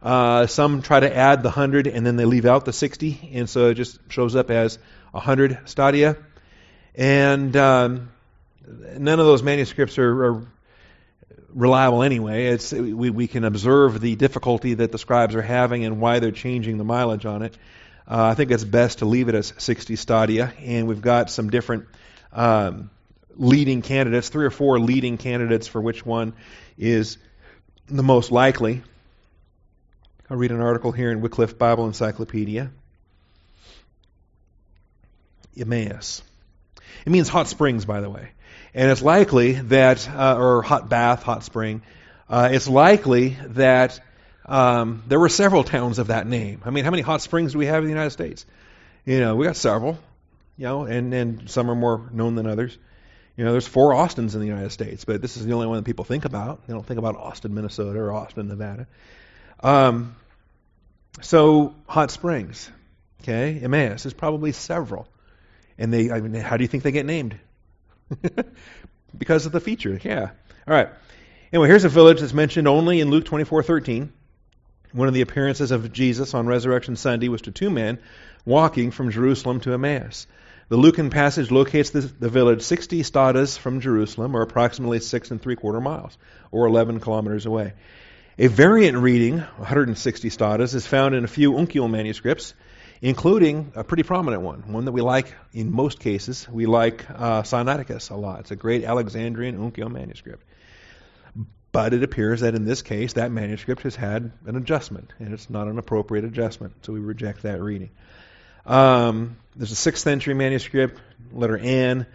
[0.00, 3.50] Uh, some try to add the 100 and then they leave out the 60, and
[3.50, 4.78] so it just shows up as
[5.10, 6.16] 100 stadia.
[6.96, 8.10] And um,
[8.66, 10.46] none of those manuscripts are, are
[11.50, 12.46] reliable anyway.
[12.46, 16.30] It's, we, we can observe the difficulty that the scribes are having and why they're
[16.30, 17.56] changing the mileage on it.
[18.08, 21.50] Uh, I think it's best to leave it as 60 stadia, and we've got some
[21.50, 21.86] different
[22.32, 22.90] um,
[23.34, 26.32] leading candidates, three or four leading candidates for which one
[26.78, 27.18] is
[27.88, 28.82] the most likely.
[30.30, 32.70] I'll read an article here in Wycliffe Bible Encyclopedia.
[35.56, 36.22] Emmaus.
[37.04, 38.30] It means hot springs, by the way.
[38.74, 41.82] And it's likely that, uh, or hot bath, hot spring,
[42.28, 44.00] uh, it's likely that
[44.44, 46.62] um, there were several towns of that name.
[46.64, 48.44] I mean, how many hot springs do we have in the United States?
[49.04, 49.98] You know, we got several,
[50.56, 52.76] you know, and, and some are more known than others.
[53.36, 55.76] You know, there's four Austins in the United States, but this is the only one
[55.76, 56.66] that people think about.
[56.66, 58.86] They don't think about Austin, Minnesota, or Austin, Nevada.
[59.60, 60.16] Um,
[61.20, 62.70] so hot springs,
[63.22, 64.02] okay, Emmaus.
[64.02, 65.06] There's probably several,
[65.78, 66.10] and they.
[66.10, 67.38] I mean, how do you think they get named?
[69.18, 70.00] because of the feature.
[70.02, 70.30] Yeah.
[70.66, 70.88] All right.
[71.52, 74.10] Anyway, here's a village that's mentioned only in Luke 24:13.
[74.92, 77.98] One of the appearances of Jesus on Resurrection Sunday was to two men
[78.44, 80.26] walking from Jerusalem to Emmaus.
[80.68, 85.40] The Lucan passage locates the, the, village 60 stadas from Jerusalem, or approximately six and
[85.40, 86.18] three quarter miles,
[86.50, 87.74] or 11 kilometers away.
[88.38, 92.54] A variant reading, 160 stadas, is found in a few uncial manuscripts,
[93.00, 96.48] including a pretty prominent one, one that we like in most cases.
[96.48, 98.40] We like uh, Sinaiticus a lot.
[98.40, 100.44] It's a great Alexandrian uncial manuscript.
[101.72, 105.50] But it appears that in this case, that manuscript has had an adjustment, and it's
[105.50, 107.90] not an appropriate adjustment, so we reject that reading.
[108.64, 110.98] Um, there's a sixth century manuscript,
[111.32, 112.06] letter N.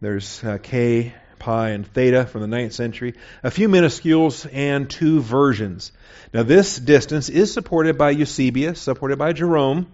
[0.00, 3.14] There's uh, K, pi, and theta from the ninth century.
[3.42, 5.92] A few minuscules and two versions.
[6.32, 9.86] Now, this distance is supported by Eusebius, supported by Jerome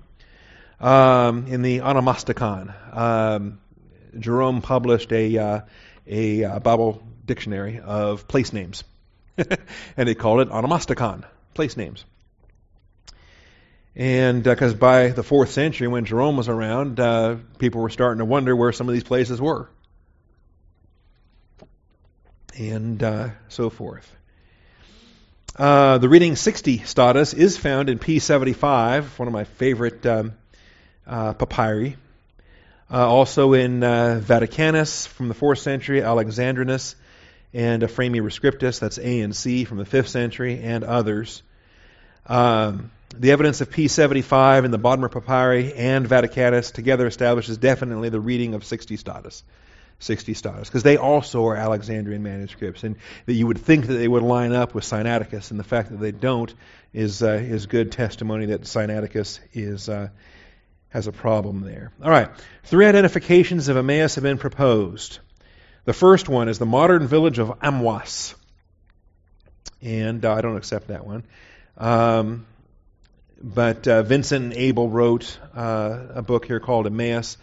[0.80, 2.96] um, in the Onomasticon.
[2.96, 3.60] Um,
[4.18, 5.60] Jerome published a, uh,
[6.06, 8.82] a uh, Bible dictionary of place names,
[9.96, 12.04] and he called it Onomasticon, place names.
[13.94, 18.18] And because uh, by the fourth century, when Jerome was around, uh, people were starting
[18.20, 19.68] to wonder where some of these places were.
[22.56, 24.10] And uh, so forth.
[25.56, 30.32] Uh, the reading 60 status is found in P75, one of my favorite um,
[31.10, 31.96] uh, papyri.
[32.92, 36.96] Uh, also in Vaticanus from the fourth century, Alexandrinus,
[37.52, 41.42] and Ephraemi Rescriptus, that's A and C from the fifth century, and others.
[42.26, 48.20] Um, the evidence of P75 in the Bodmer Papyri and Vaticanus together establishes definitely the
[48.20, 49.42] reading of 60 status.
[50.00, 52.96] 60 status, because they also are Alexandrian manuscripts, and
[53.26, 56.00] that you would think that they would line up with Sinaiticus, and the fact that
[56.00, 56.54] they don't
[56.94, 60.08] is uh, is good testimony that Sinaiticus is uh,
[60.90, 61.92] has a problem there.
[62.02, 62.28] All right,
[62.64, 65.18] three identifications of Emmaus have been proposed.
[65.84, 68.34] The first one is the modern village of Amwas,
[69.80, 71.24] and uh, I don't accept that one.
[71.78, 72.46] Um,
[73.42, 77.38] but uh, Vincent and Abel wrote uh, a book here called Emmaus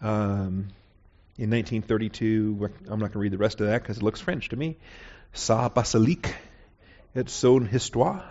[0.00, 0.68] um,
[1.36, 2.70] in 1932.
[2.88, 4.76] I'm not going to read the rest of that because it looks French to me.
[5.32, 6.34] Sa basilique
[7.16, 8.22] et son histoire.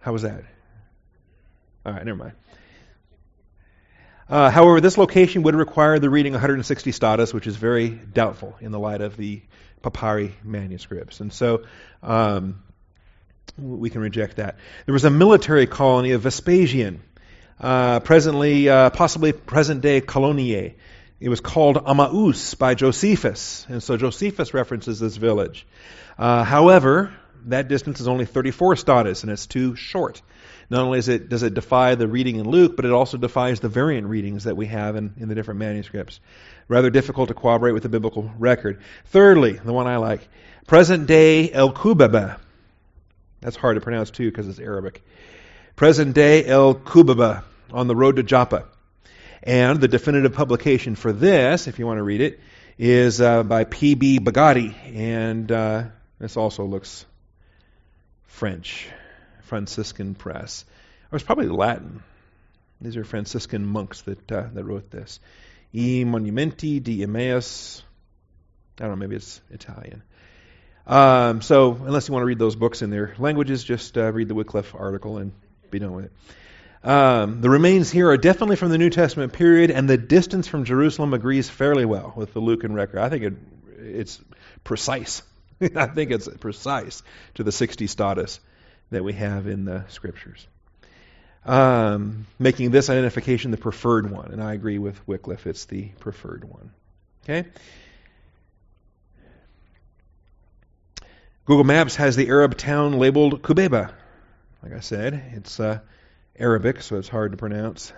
[0.00, 0.44] How was that?
[1.84, 2.32] All right, never mind.
[4.28, 8.72] Uh, however, this location would require the reading 160 status, which is very doubtful in
[8.72, 9.40] the light of the
[9.82, 11.20] papyri manuscripts.
[11.20, 11.64] And so
[12.02, 12.62] um,
[13.56, 14.56] we can reject that.
[14.86, 17.02] There was a military colony of Vespasian,
[17.60, 20.74] uh, presently, uh, possibly present day Colonie.
[21.20, 25.66] It was called Amaus by Josephus, and so Josephus references this village.
[26.16, 27.12] Uh, however,
[27.46, 30.22] that distance is only 34 status, and it's too short.
[30.70, 33.60] Not only is it, does it defy the reading in Luke, but it also defies
[33.60, 36.20] the variant readings that we have in, in the different manuscripts.
[36.68, 38.80] Rather difficult to corroborate with the biblical record.
[39.06, 40.28] Thirdly, the one I like,
[40.66, 42.38] present day El Kubaba.
[43.40, 45.02] That's hard to pronounce too because it's Arabic.
[45.76, 48.66] Present day El Kubaba on the road to Joppa.
[49.42, 52.40] And the definitive publication for this, if you want to read it,
[52.76, 54.20] is uh, by P.B.
[54.20, 54.74] Bagatti.
[54.94, 55.84] And uh,
[56.18, 57.06] this also looks
[58.28, 58.88] French.
[59.48, 60.64] Franciscan press.
[61.10, 62.02] Or it's probably Latin.
[62.80, 65.18] These are Franciscan monks that uh, that wrote this.
[65.74, 67.82] E Monumenti di Emmaus.
[68.78, 70.02] I don't know, maybe it's Italian.
[70.86, 74.28] Um, so, unless you want to read those books in their languages, just uh, read
[74.28, 75.32] the Wycliffe article and
[75.70, 76.12] be done with it.
[76.88, 80.64] Um, the remains here are definitely from the New Testament period, and the distance from
[80.64, 83.00] Jerusalem agrees fairly well with the Lucan record.
[83.00, 83.34] I think it,
[83.78, 84.20] it's
[84.62, 85.22] precise.
[85.76, 87.02] I think it's precise
[87.34, 88.40] to the 60 status
[88.90, 90.46] that we have in the scriptures.
[91.44, 96.44] Um, making this identification the preferred one, and I agree with Wycliffe, it's the preferred
[96.44, 96.70] one.
[97.24, 97.48] Okay?
[101.46, 103.92] Google Maps has the Arab town labeled Kubeba.
[104.62, 105.78] Like I said, it's uh,
[106.38, 107.92] Arabic, so it's hard to pronounce.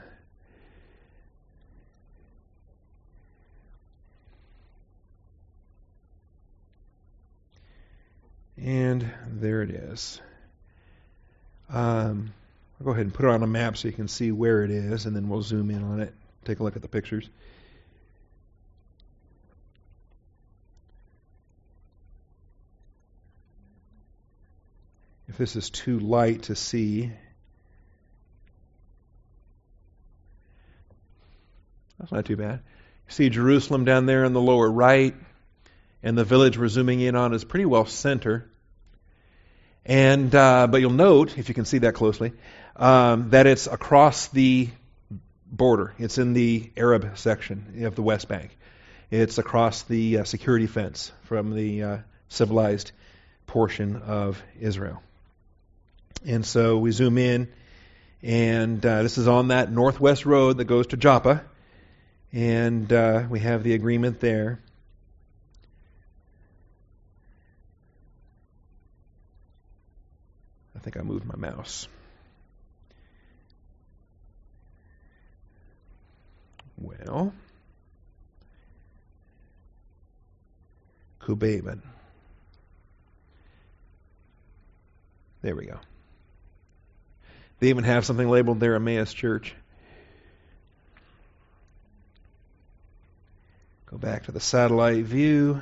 [8.63, 10.21] And there it is.
[11.71, 12.35] Um,
[12.79, 14.71] I'll go ahead and put it on a map so you can see where it
[14.71, 17.29] is, and then we'll zoom in on it, take a look at the pictures.
[25.29, 27.13] If this is too light to see,
[31.99, 32.61] that's not too bad.
[33.09, 35.15] See Jerusalem down there in the lower right,
[36.03, 38.49] and the village we're zooming in on is pretty well center.
[39.85, 42.33] And uh, but you'll note, if you can see that closely,
[42.77, 44.69] um, that it's across the
[45.51, 45.95] border.
[45.99, 48.57] It's in the Arab section of the West Bank.
[49.11, 52.93] It's across the uh, security fence from the uh, civilized
[53.47, 55.03] portion of Israel.
[56.25, 57.49] And so we zoom in,
[58.23, 61.43] and uh, this is on that northwest road that goes to Joppa,
[62.33, 64.61] and uh, we have the agreement there.
[70.81, 71.89] I think I moved my mouse.
[76.79, 77.35] Well,
[81.21, 81.81] Kubaban.
[85.43, 85.79] There we go.
[87.59, 89.55] They even have something labeled there, Emmaus Church.
[93.85, 95.61] Go back to the satellite view.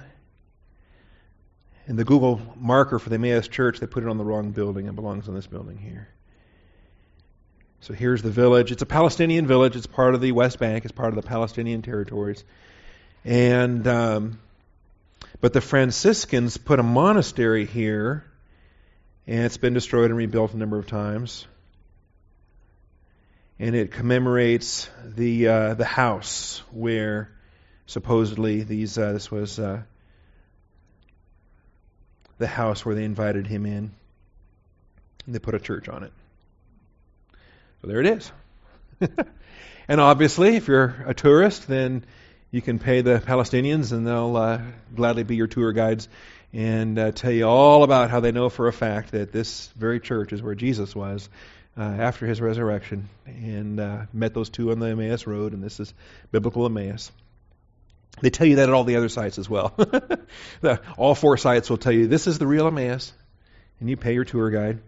[1.88, 4.86] In the Google marker for the Emmaus Church, they put it on the wrong building.
[4.86, 6.06] It belongs on this building here.
[7.80, 8.70] So here's the village.
[8.72, 9.74] It's a Palestinian village.
[9.74, 10.84] It's part of the West Bank.
[10.84, 12.44] It's part of the Palestinian territories.
[13.24, 14.38] And um,
[15.40, 18.22] but the Franciscans put a monastery here,
[19.26, 21.46] and it's been destroyed and rebuilt a number of times.
[23.58, 27.30] And it commemorates the uh, the house where
[27.86, 29.84] supposedly these uh, this was uh,
[32.38, 33.90] the house where they invited him in.
[35.26, 36.12] And they put a church on it.
[37.82, 38.32] So there it is.
[39.88, 42.04] and obviously, if you're a tourist, then
[42.50, 44.60] you can pay the Palestinians and they'll uh,
[44.94, 46.08] gladly be your tour guides
[46.52, 50.00] and uh, tell you all about how they know for a fact that this very
[50.00, 51.28] church is where Jesus was
[51.76, 55.78] uh, after his resurrection and uh, met those two on the Emmaus Road, and this
[55.78, 55.92] is
[56.32, 57.12] biblical Emmaus.
[58.20, 59.74] They tell you that at all the other sites as well.
[60.96, 63.12] all four sites will tell you this is the real Emmaus,
[63.80, 64.80] and you pay your tour guide.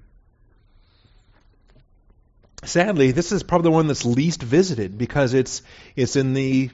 [2.64, 5.62] Sadly, this is probably the one that's least visited because it's
[5.96, 6.70] it's in the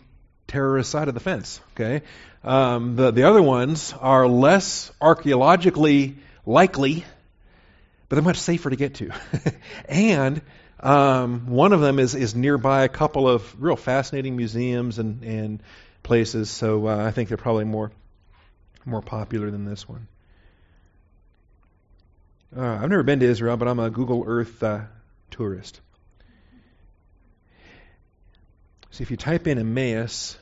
[0.48, 1.60] terrorist side of the fence.
[1.74, 2.02] Okay,
[2.42, 7.04] um, the the other ones are less archaeologically likely,
[8.08, 9.12] but they're much safer to get to,
[9.88, 10.42] and
[10.80, 15.62] um, one of them is is nearby a couple of real fascinating museums and and
[16.06, 16.48] places.
[16.48, 17.90] So uh, I think they're probably more
[18.84, 20.06] more popular than this one.
[22.56, 24.82] Uh, I've never been to Israel, but I'm a Google Earth uh,
[25.32, 25.80] tourist.
[28.92, 30.38] So if you type in Emmaus,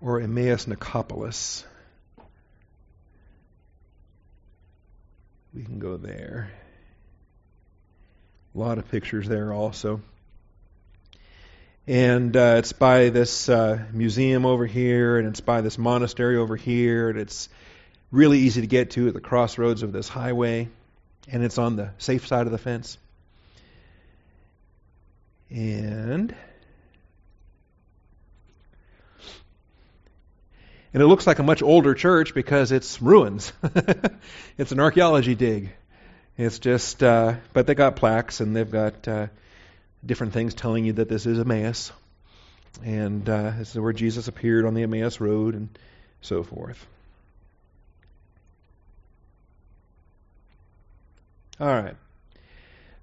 [0.00, 1.64] or Emmaus Nicopolis,
[5.52, 6.52] we can go there.
[8.54, 10.00] A lot of pictures there also.
[11.88, 16.54] And uh, it's by this uh, museum over here, and it's by this monastery over
[16.54, 17.48] here, and it's
[18.12, 20.68] really easy to get to at the crossroads of this highway,
[21.32, 22.98] and it's on the safe side of the fence.
[25.48, 26.34] And
[30.92, 33.50] and it looks like a much older church because it's ruins.
[34.58, 35.70] it's an archaeology dig.
[36.36, 39.28] It's just, uh, but they got plaques and they've got uh,
[40.04, 41.92] different things telling you that this is Emmaus,
[42.84, 45.68] and uh, this is where Jesus appeared on the Emmaus Road and
[46.20, 46.86] so forth.
[51.60, 51.96] All right.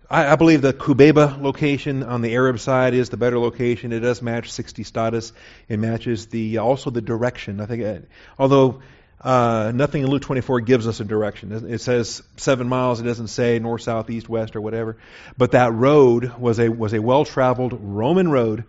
[0.09, 3.91] I, I, believe the Kubeba location on the Arab side is the better location.
[3.91, 5.33] It does match 60 status.
[5.67, 7.59] It matches the also the direction.
[7.59, 8.81] I think, it, uh, although
[9.25, 11.51] uh, nothing in Luke 24 gives us a direction.
[11.51, 13.01] It says seven miles.
[13.01, 14.97] It doesn't say north, south, east, west, or whatever.
[15.37, 18.63] But that road was a was a well traveled Roman road.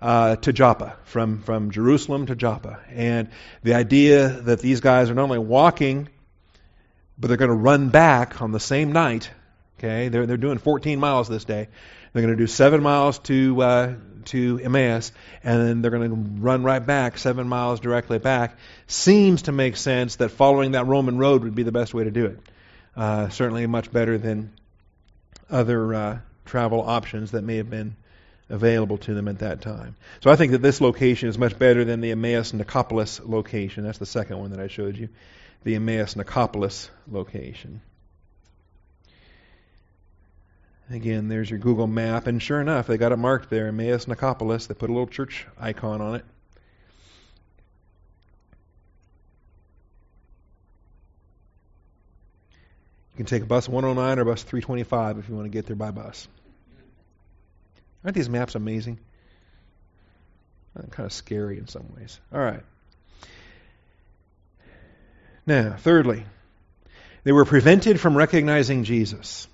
[0.00, 2.80] Uh, to Joppa, from, from Jerusalem to Joppa.
[2.90, 3.28] And
[3.62, 6.08] the idea that these guys are not only walking,
[7.16, 9.30] but they're going to run back on the same night
[9.82, 11.66] Okay, they're they're doing 14 miles this day.
[12.12, 13.94] They're going to do seven miles to uh,
[14.26, 15.12] to Emmaus,
[15.42, 18.56] and then they're going to run right back seven miles directly back.
[18.86, 22.10] Seems to make sense that following that Roman road would be the best way to
[22.10, 22.38] do it.
[22.96, 24.52] Uh, certainly, much better than
[25.50, 27.96] other uh, travel options that may have been
[28.48, 29.96] available to them at that time.
[30.20, 33.84] So I think that this location is much better than the Emmaus Nicopolis location.
[33.84, 35.08] That's the second one that I showed you,
[35.64, 37.80] the Emmaus Nicopolis location.
[40.92, 44.66] Again, there's your Google map, and sure enough, they got it marked there, Emmaus Nicopolis.
[44.66, 46.24] They put a little church icon on it.
[53.12, 55.92] You can take bus 109 or bus 325 if you want to get there by
[55.92, 56.28] bus.
[58.04, 58.98] Aren't these maps amazing?
[60.90, 62.20] Kind of scary in some ways.
[62.32, 62.62] All right.
[65.46, 66.24] Now, thirdly,
[67.24, 69.48] they were prevented from recognizing Jesus.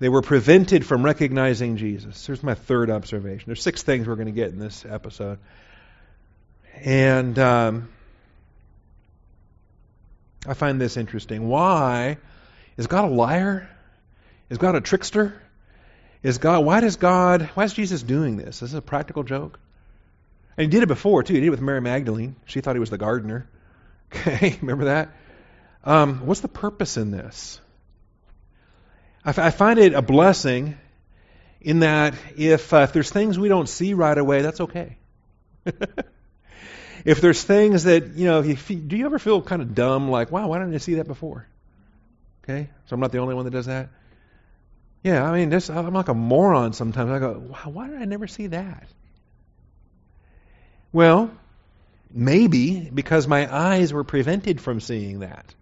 [0.00, 2.24] They were prevented from recognizing Jesus.
[2.24, 3.44] Here's my third observation.
[3.46, 5.38] There's six things we're going to get in this episode.
[6.76, 7.88] And um,
[10.46, 11.48] I find this interesting.
[11.48, 12.18] Why
[12.76, 13.68] is God a liar?
[14.50, 15.40] Is God a trickster?
[16.22, 18.60] Is God why does God why is Jesus doing this?
[18.60, 19.58] This is a practical joke.
[20.56, 21.34] And he did it before too.
[21.34, 22.36] He did it with Mary Magdalene.
[22.46, 23.48] She thought he was the gardener.
[24.10, 25.10] Okay, remember that?
[25.84, 27.60] Um, what's the purpose in this?
[29.24, 30.78] I, f- I find it a blessing
[31.60, 34.96] in that if, uh, if there's things we don't see right away, that's okay.
[37.04, 40.30] if there's things that, you know, you do you ever feel kind of dumb, like,
[40.30, 41.46] wow, why didn't I see that before?
[42.44, 42.70] Okay?
[42.86, 43.90] So I'm not the only one that does that?
[45.02, 47.10] Yeah, I mean, this, I'm like a moron sometimes.
[47.10, 48.88] I go, wow, why did I never see that?
[50.92, 51.30] Well,
[52.10, 55.54] maybe because my eyes were prevented from seeing that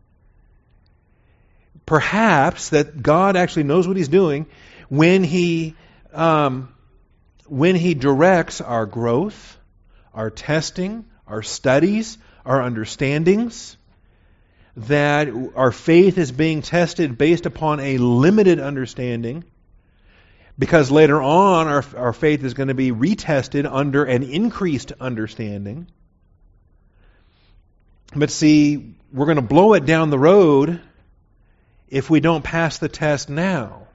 [1.86, 4.46] perhaps that God actually knows what He's doing
[4.88, 5.74] when He
[6.12, 6.74] um,
[7.46, 9.56] when He directs our growth,
[10.12, 13.76] our testing, our studies, our understandings.
[14.78, 19.44] That our faith is being tested based upon a limited understanding,
[20.58, 25.86] because later on our, our faith is going to be retested under an increased understanding.
[28.14, 30.78] But see, we're going to blow it down the road
[31.88, 33.86] if we don't pass the test now.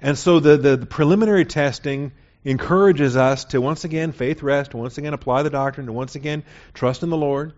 [0.00, 2.12] And so the, the, the, preliminary testing
[2.44, 6.42] encourages us to once again faith rest, once again apply the doctrine, to once again
[6.74, 7.54] trust in the Lord.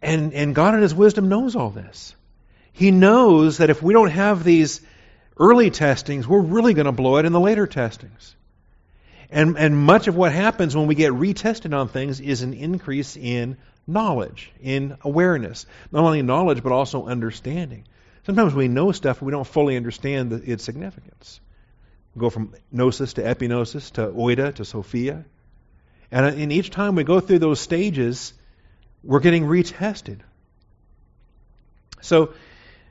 [0.00, 2.14] And, and God in His wisdom knows all this.
[2.72, 4.80] He knows that if we don't have these
[5.38, 8.36] early testings, we're really going to blow it in the later testings.
[9.30, 13.16] And, and much of what happens when we get retested on things is an increase
[13.16, 13.56] in
[13.86, 15.66] knowledge, in awareness.
[15.92, 17.84] Not only knowledge, but also understanding.
[18.26, 21.40] Sometimes we know stuff, but we don't fully understand the, its significance.
[22.14, 25.24] We go from gnosis to epignosis to oida to sophia.
[26.10, 28.32] And uh, in each time we go through those stages,
[29.02, 30.20] we're getting retested.
[32.00, 32.34] So,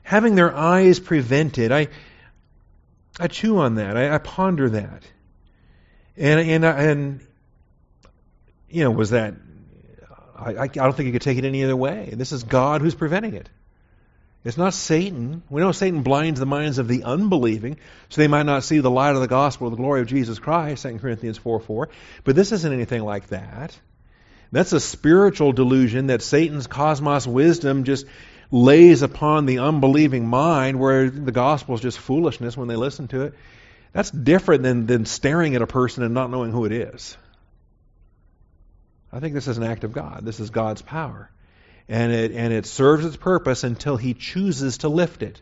[0.02, 1.88] having their eyes prevented, I,
[3.18, 3.96] I chew on that.
[3.96, 5.02] I, I ponder that.
[6.16, 7.20] And, and, uh, and,
[8.68, 9.34] you know, was that,
[10.36, 12.10] I, I don't think you could take it any other way.
[12.12, 13.48] This is God who's preventing it.
[14.44, 15.42] It's not Satan.
[15.48, 17.78] We know Satan blinds the minds of the unbelieving,
[18.10, 20.38] so they might not see the light of the gospel, of the glory of Jesus
[20.38, 21.88] Christ, 2 Corinthians 4 4.
[22.24, 23.76] But this isn't anything like that.
[24.52, 28.06] That's a spiritual delusion that Satan's cosmos wisdom just
[28.50, 33.22] lays upon the unbelieving mind, where the gospel is just foolishness when they listen to
[33.22, 33.34] it.
[33.92, 37.16] That's different than, than staring at a person and not knowing who it is.
[39.14, 40.20] I think this is an act of God.
[40.24, 41.30] This is God's power
[41.88, 45.40] and it, and it serves its purpose until he chooses to lift it.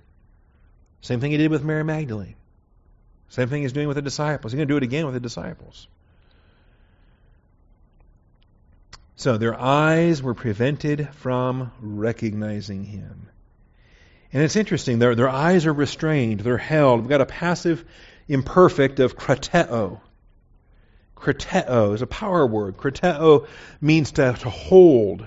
[1.01, 2.35] Same thing he did with Mary Magdalene.
[3.29, 4.53] Same thing he's doing with the disciples.
[4.53, 5.87] He's going to do it again with the disciples.
[9.17, 13.29] So their eyes were prevented from recognizing him.
[14.33, 17.01] And it's interesting, their, their eyes are restrained, they're held.
[17.01, 17.85] We've got a passive
[18.29, 20.01] imperfect of krateo.
[21.23, 22.77] Krateo is a power word.
[22.77, 23.47] Krateo
[23.81, 25.25] means to, to hold,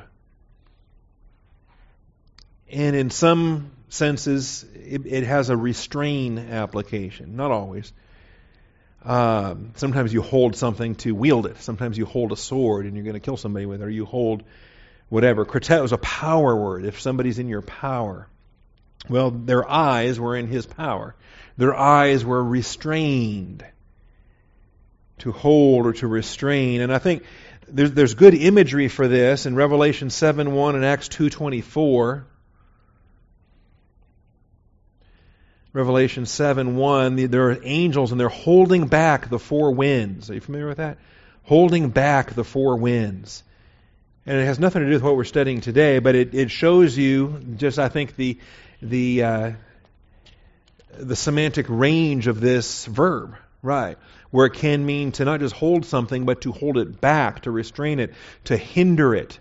[2.70, 7.38] and in some senses, it, it has a restrain application.
[7.38, 7.93] Not always.
[9.04, 11.62] Um, sometimes you hold something to wield it.
[11.62, 14.06] Sometimes you hold a sword and you're going to kill somebody with it, or you
[14.06, 14.43] hold
[15.08, 15.46] whatever.
[15.46, 16.84] Krateo is a power word.
[16.84, 18.28] If somebody's in your power,
[19.08, 21.16] well, their eyes were in his power.
[21.56, 23.64] Their eyes were restrained
[25.20, 26.82] to hold or to restrain.
[26.82, 27.24] And I think
[27.68, 32.24] there's, there's good imagery for this in Revelation 7 1 and Acts 2.24.
[35.74, 40.30] Revelation 7 1, there are angels and they're holding back the four winds.
[40.30, 40.97] Are you familiar with that?
[41.43, 43.43] Holding back the four winds.
[44.26, 46.97] And it has nothing to do with what we're studying today, but it, it shows
[46.97, 48.39] you just, I think, the,
[48.82, 49.51] the, uh,
[50.97, 53.36] the semantic range of this verb,
[53.66, 53.97] right?
[54.32, 57.51] Where it can mean to not just hold something, but to hold it back, to
[57.51, 58.13] restrain it,
[58.45, 59.39] to hinder it.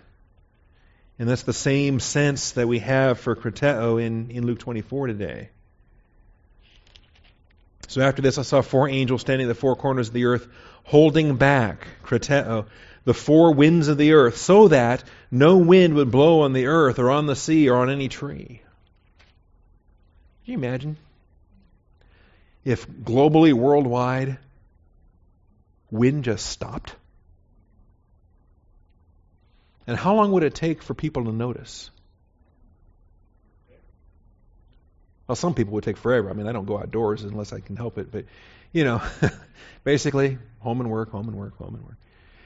[1.17, 5.49] And that's the same sense that we have for krateo in, in Luke 24 today.
[7.87, 10.47] So after this, I saw four angels standing at the four corners of the earth,
[10.83, 12.65] holding back, krateo,
[13.05, 16.99] the four winds of the earth, so that no wind would blow on the earth
[16.99, 18.61] or on the sea or on any tree.
[20.43, 20.97] Can you imagine?
[22.65, 24.39] If globally, worldwide,
[25.91, 26.95] wind just stopped?
[29.87, 31.91] And how long would it take for people to notice?
[35.27, 36.29] Well, some people would take forever.
[36.29, 38.11] I mean, I don't go outdoors unless I can help it.
[38.11, 38.25] But,
[38.71, 39.01] you know,
[39.83, 41.97] basically, home and work, home and work, home and work.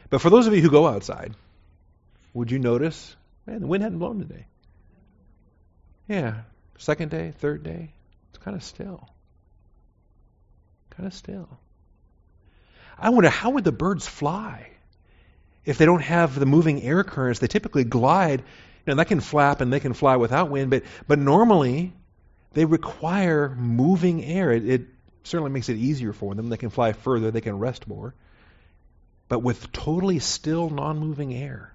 [0.10, 1.34] But for those of you who go outside,
[2.34, 3.16] would you notice?
[3.46, 4.46] Man, the wind hadn't blown today.
[6.08, 6.42] Yeah.
[6.78, 7.92] Second day, third day,
[8.30, 9.10] it's kind of still.
[11.00, 11.48] Kind of still.
[12.98, 14.70] I wonder how would the birds fly
[15.64, 17.40] if they don't have the moving air currents?
[17.40, 18.42] They typically glide.
[18.42, 18.46] You
[18.88, 21.94] know, that can flap and they can fly without wind, but but normally
[22.52, 24.52] they require moving air.
[24.52, 24.82] It, it
[25.24, 26.50] certainly makes it easier for them.
[26.50, 28.14] They can fly further, they can rest more.
[29.30, 31.74] But with totally still, non moving air,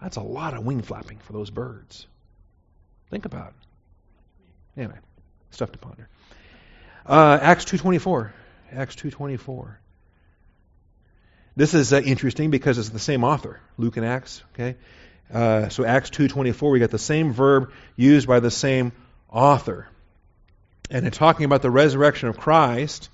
[0.00, 2.06] that's a lot of wing flapping for those birds.
[3.10, 4.80] Think about it.
[4.82, 4.98] Anyway,
[5.50, 6.08] stuff to ponder.
[7.08, 8.32] Uh, Acts 2.24.
[8.70, 9.76] Acts 2.24.
[11.56, 14.42] This is uh, interesting because it's the same author, Luke and Acts.
[14.52, 14.76] Okay,
[15.32, 18.92] uh, so Acts 2.24, we got the same verb used by the same
[19.30, 19.88] author.
[20.90, 23.08] And in talking about the resurrection of Christ,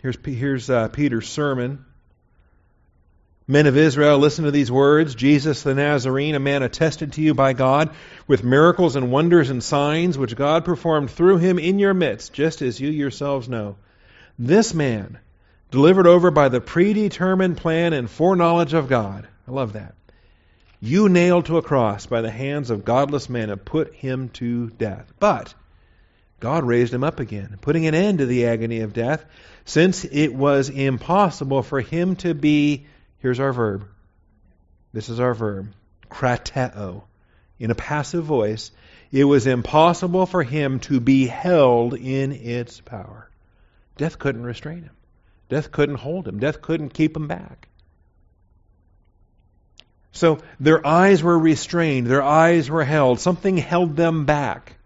[0.00, 1.84] here's, here's uh, Peter's sermon.
[3.50, 7.34] Men of Israel, listen to these words Jesus the Nazarene, a man attested to you
[7.34, 7.90] by God
[8.28, 12.62] with miracles and wonders and signs which God performed through him in your midst, just
[12.62, 13.74] as you yourselves know.
[14.38, 15.18] This man,
[15.72, 19.26] delivered over by the predetermined plan and foreknowledge of God.
[19.48, 19.96] I love that
[20.80, 24.70] you nailed to a cross by the hands of godless men and put him to
[24.70, 25.12] death.
[25.18, 25.52] But
[26.38, 29.24] God raised him up again, putting an end to the agony of death,
[29.64, 32.86] since it was impossible for him to be,
[33.20, 33.86] here's our verb.
[34.92, 35.72] This is our verb,
[36.10, 37.04] krateo,
[37.60, 38.72] in a passive voice,
[39.12, 43.28] it was impossible for him to be held in its power.
[43.96, 44.96] Death couldn't restrain him.
[45.50, 46.40] Death couldn't hold him.
[46.40, 47.68] Death couldn't keep him back.
[50.12, 53.20] So their eyes were restrained, their eyes were held.
[53.20, 54.76] Something held them back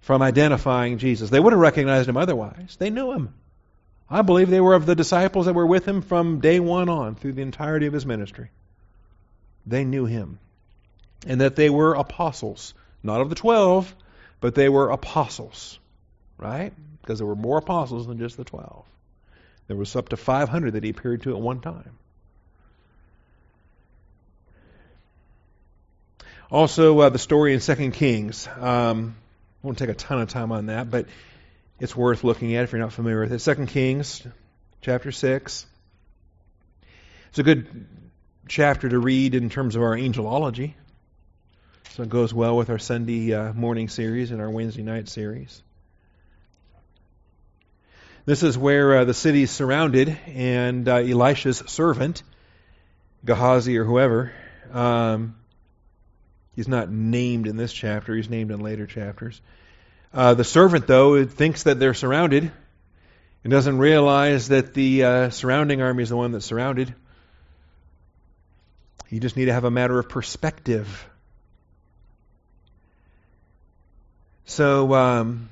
[0.00, 1.30] from identifying Jesus.
[1.30, 2.76] They would have recognized him otherwise.
[2.78, 3.34] They knew him.
[4.10, 7.14] I believe they were of the disciples that were with him from day one on
[7.14, 8.50] through the entirety of his ministry.
[9.66, 10.40] They knew him.
[11.26, 12.74] And that they were apostles.
[13.02, 13.94] Not of the twelve,
[14.40, 15.78] but they were apostles.
[16.38, 16.72] Right?
[17.00, 18.84] Because there were more apostles than just the twelve.
[19.68, 21.92] There was up to 500 that he appeared to at one time.
[26.50, 28.48] Also, uh, the story in Second Kings.
[28.48, 29.14] Um,
[29.62, 31.06] I won't take a ton of time on that, but
[31.80, 33.40] it's worth looking at if you're not familiar with it.
[33.40, 34.22] Second Kings,
[34.82, 35.66] chapter six.
[37.30, 37.86] It's a good
[38.46, 40.74] chapter to read in terms of our angelology.
[41.94, 45.62] So it goes well with our Sunday uh, morning series and our Wednesday night series.
[48.26, 52.22] This is where uh, the city is surrounded, and uh, Elisha's servant,
[53.24, 54.32] Gehazi or whoever,
[54.72, 55.34] um,
[56.54, 59.40] He's not named in this chapter, he's named in later chapters.
[60.12, 62.50] Uh, the servant, though, thinks that they're surrounded
[63.44, 66.94] and doesn't realize that the uh, surrounding army is the one that's surrounded.
[69.08, 71.08] You just need to have a matter of perspective.
[74.46, 75.48] So, um,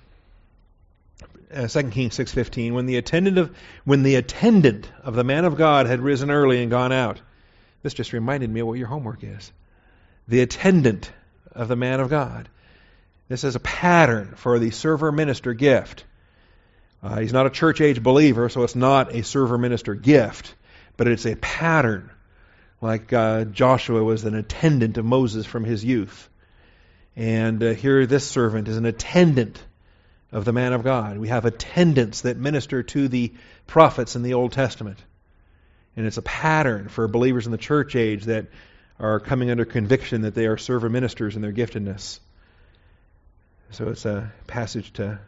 [1.54, 5.56] uh, 2 Kings 6:15 when the attendant of when the attendant of the man of
[5.56, 7.20] God had risen early and gone out
[7.82, 9.52] this just reminded me of what your homework is
[10.26, 11.11] the attendant
[11.52, 12.48] of the man of God.
[13.29, 16.05] This is a pattern for the server minister gift.
[17.03, 20.55] Uh, he's not a church age believer, so it's not a server minister gift,
[20.97, 22.11] but it's a pattern.
[22.81, 26.29] Like uh, Joshua was an attendant of Moses from his youth.
[27.16, 29.62] And uh, here, this servant is an attendant
[30.33, 31.18] of the man of God.
[31.18, 33.35] We have attendants that minister to the
[33.66, 34.99] prophets in the Old Testament.
[35.97, 38.47] And it's a pattern for believers in the church age that
[38.99, 42.20] are coming under conviction that they are server ministers in their giftedness.
[43.70, 45.20] So it's a passage to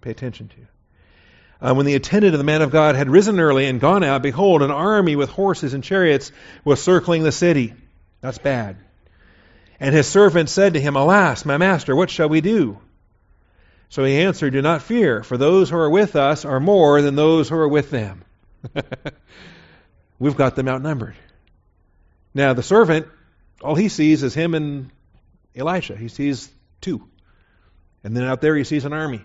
[0.00, 1.68] pay attention to.
[1.68, 4.22] Uh, when the attendant of the man of God had risen early and gone out,
[4.22, 6.30] behold, an army with horses and chariots
[6.64, 7.74] was circling the city.
[8.20, 8.76] That's bad.
[9.80, 12.78] And his servant said to him, Alas, my master, what shall we do?
[13.88, 17.14] So he answered, Do not fear, for those who are with us are more than
[17.14, 18.24] those who are with them.
[20.18, 21.14] We've got them outnumbered.
[22.34, 23.06] Now, the servant,
[23.62, 24.90] all he sees is him and
[25.54, 25.96] Elisha.
[25.96, 26.50] He sees
[26.80, 27.08] two.
[28.04, 29.22] And then out there he sees an army.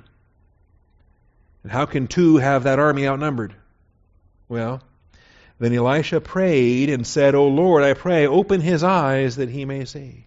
[1.64, 3.54] And how can two have that army outnumbered?
[4.50, 4.82] Well,
[5.60, 9.86] then Elisha prayed and said, O Lord, I pray, open his eyes that he may
[9.86, 10.26] see.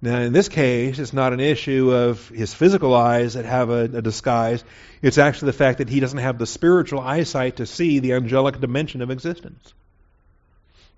[0.00, 3.82] Now, in this case, it's not an issue of his physical eyes that have a,
[3.84, 4.64] a, disguise.
[5.00, 8.60] It's actually the fact that he doesn't have the spiritual eyesight to see the angelic
[8.60, 9.74] dimension of existence.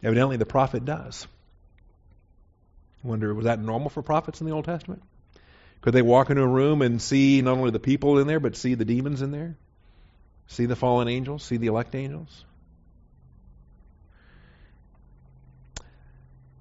[0.03, 1.27] Evidently, the prophet does.
[3.05, 5.03] I wonder, was that normal for prophets in the Old Testament?
[5.85, 8.57] Could they walk into a room and see not only the people in there, but
[8.57, 9.55] see the demons in there?
[10.47, 11.43] See the fallen angels?
[11.43, 12.47] See the elect angels?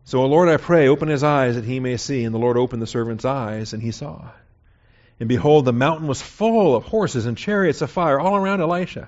[0.04, 2.26] So, O Lord, I pray, open his eyes that he may see.
[2.26, 4.28] And the Lord opened the servant's eyes, and he saw.
[5.22, 9.08] And behold, the mountain was full of horses and chariots of fire all around Elisha.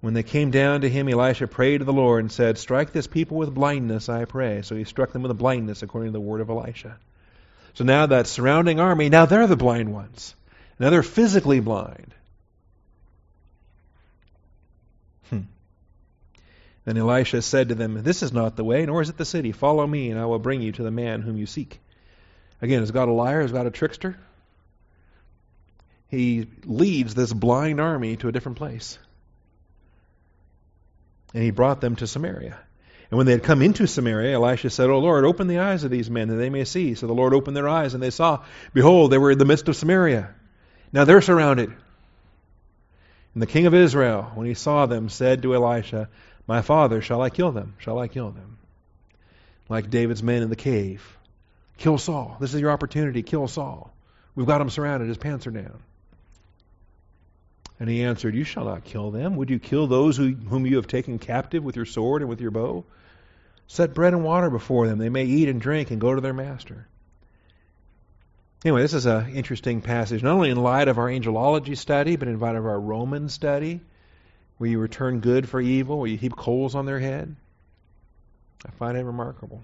[0.00, 3.08] When they came down to him, Elisha prayed to the Lord and said, Strike this
[3.08, 4.62] people with blindness, I pray.
[4.62, 7.00] So he struck them with blindness according to the word of Elisha.
[7.74, 10.34] So now that surrounding army, now they're the blind ones.
[10.78, 12.14] Now they're physically blind.
[15.30, 15.40] Hmm.
[16.84, 19.52] Then Elisha said to them, This is not the way, nor is it the city.
[19.52, 21.80] Follow me, and I will bring you to the man whom you seek.
[22.62, 23.40] Again, is God a liar?
[23.40, 24.16] Is God a trickster?
[26.08, 28.98] He leads this blind army to a different place
[31.34, 32.58] and he brought them to Samaria.
[33.14, 35.90] And when they had come into Samaria, Elisha said, O Lord, open the eyes of
[35.92, 36.96] these men that they may see.
[36.96, 38.42] So the Lord opened their eyes, and they saw,
[38.72, 40.34] behold, they were in the midst of Samaria.
[40.92, 41.70] Now they're surrounded.
[43.34, 46.08] And the king of Israel, when he saw them, said to Elisha,
[46.48, 47.76] My father, shall I kill them?
[47.78, 48.58] Shall I kill them?
[49.68, 51.16] Like David's men in the cave.
[51.78, 52.36] Kill Saul.
[52.40, 53.22] This is your opportunity.
[53.22, 53.94] Kill Saul.
[54.34, 55.06] We've got him surrounded.
[55.06, 55.78] His pants are down.
[57.78, 59.36] And he answered, You shall not kill them.
[59.36, 62.40] Would you kill those who, whom you have taken captive with your sword and with
[62.40, 62.84] your bow?
[63.66, 64.98] Set bread and water before them.
[64.98, 66.86] They may eat and drink and go to their master.
[68.64, 72.28] Anyway, this is an interesting passage, not only in light of our angelology study, but
[72.28, 73.80] in light of our Roman study,
[74.56, 77.36] where you return good for evil, where you heap coals on their head.
[78.64, 79.62] I find it remarkable.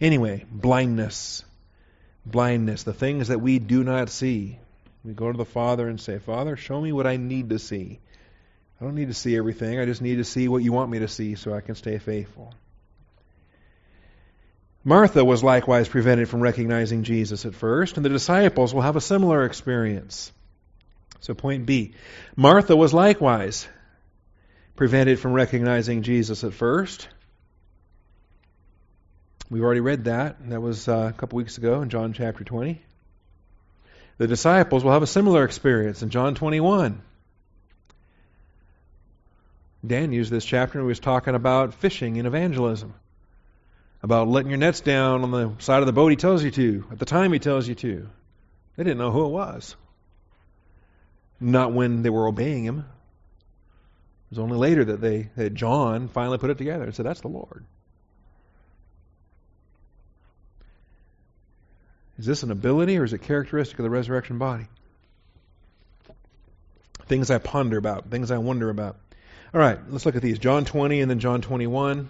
[0.00, 1.44] Anyway, blindness.
[2.24, 4.58] blindness, the things that we do not see.
[5.04, 8.00] We go to the Father and say, Father, show me what I need to see.
[8.80, 9.78] I don't need to see everything.
[9.78, 11.98] I just need to see what you want me to see so I can stay
[11.98, 12.54] faithful.
[14.86, 19.00] Martha was likewise prevented from recognizing Jesus at first, and the disciples will have a
[19.00, 20.30] similar experience.
[21.18, 21.94] So, point B
[22.36, 23.66] Martha was likewise
[24.76, 27.08] prevented from recognizing Jesus at first.
[29.50, 30.48] We've already read that.
[30.50, 32.80] That was uh, a couple weeks ago in John chapter 20.
[34.18, 37.02] The disciples will have a similar experience in John 21.
[39.84, 42.94] Dan used this chapter and he was talking about fishing and evangelism
[44.06, 46.84] about letting your nets down on the side of the boat he tells you to,
[46.92, 48.08] at the time he tells you to.
[48.76, 49.74] They didn't know who it was.
[51.40, 52.78] Not when they were obeying him.
[52.78, 57.20] It was only later that they that John finally put it together and said, That's
[57.20, 57.64] the Lord.
[62.16, 64.68] Is this an ability or is it characteristic of the resurrection body?
[67.06, 68.98] Things I ponder about, things I wonder about.
[69.52, 70.38] All right, let's look at these.
[70.38, 72.08] John 20 and then John 21.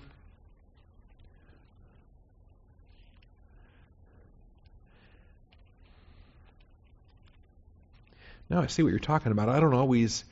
[8.49, 9.49] Now I see what you're talking about.
[9.49, 10.25] I don't always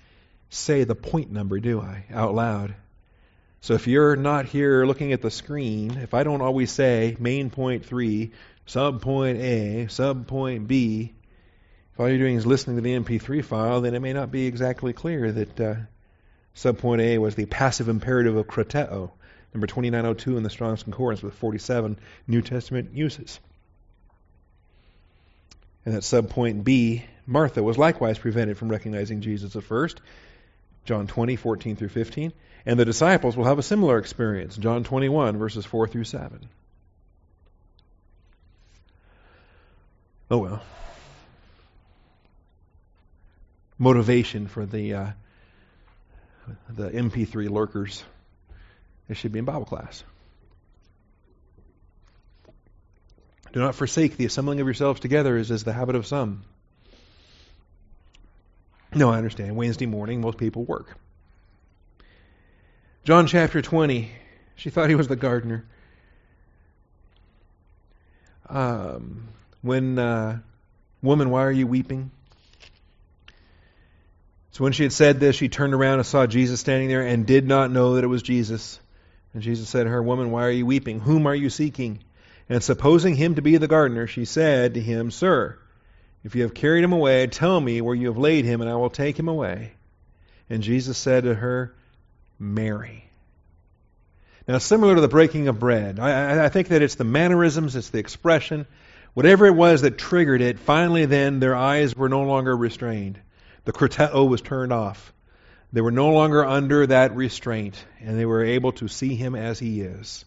[0.49, 2.75] say the point number, do I, out loud?
[3.61, 7.51] So if you're not here looking at the screen, if I don't always say main
[7.51, 8.33] point three,
[8.67, 11.15] sub point A, sub point B,
[11.93, 14.47] if all you're doing is listening to the MP3 file, then it may not be
[14.47, 15.75] exactly clear that uh,
[16.53, 19.11] sub point A was the passive imperative of krateo,
[19.55, 23.41] number 2902 in the Strong's Concordance with 47 New Testament uses.
[25.85, 30.01] And that subpoint B, Martha was likewise prevented from recognizing Jesus at first.
[30.85, 32.33] John 20, 14 through 15.
[32.67, 34.57] And the disciples will have a similar experience.
[34.57, 36.49] John 21, verses 4 through 7.
[40.31, 40.63] Oh well.
[43.79, 45.07] Motivation for the uh,
[46.69, 48.03] the MP3 lurkers.
[49.09, 50.03] It should be in Bible class.
[53.55, 56.43] Do not forsake the assembling of yourselves together, as is the habit of some.
[58.93, 59.55] No, I understand.
[59.55, 60.99] Wednesday morning, most people work.
[63.05, 64.11] John chapter 20.
[64.57, 65.65] She thought he was the gardener.
[68.49, 69.29] Um,
[69.63, 70.41] when, uh,
[71.01, 72.11] woman, why are you weeping?
[74.51, 77.25] So when she had said this, she turned around and saw Jesus standing there and
[77.25, 78.81] did not know that it was Jesus.
[79.33, 80.99] And Jesus said to her, Woman, why are you weeping?
[80.99, 82.01] Whom are you seeking?
[82.49, 85.59] And supposing him to be the gardener, she said to him, Sir,
[86.23, 88.77] if you have carried him away, tell me where you have laid him, and I
[88.77, 89.73] will take him away.
[90.51, 91.75] And Jesus said to her,
[92.39, 93.09] Mary.
[94.47, 97.89] Now, similar to the breaking of bread, I, I, think that it's the mannerisms, it's
[97.89, 98.67] the expression,
[99.15, 100.59] whatever it was that triggered it.
[100.59, 103.19] Finally, then, their eyes were no longer restrained.
[103.65, 105.15] The krateo was turned off.
[105.73, 109.59] They were no longer under that restraint, and they were able to see him as
[109.59, 110.27] he is.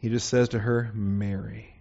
[0.00, 1.74] He just says to her, Mary.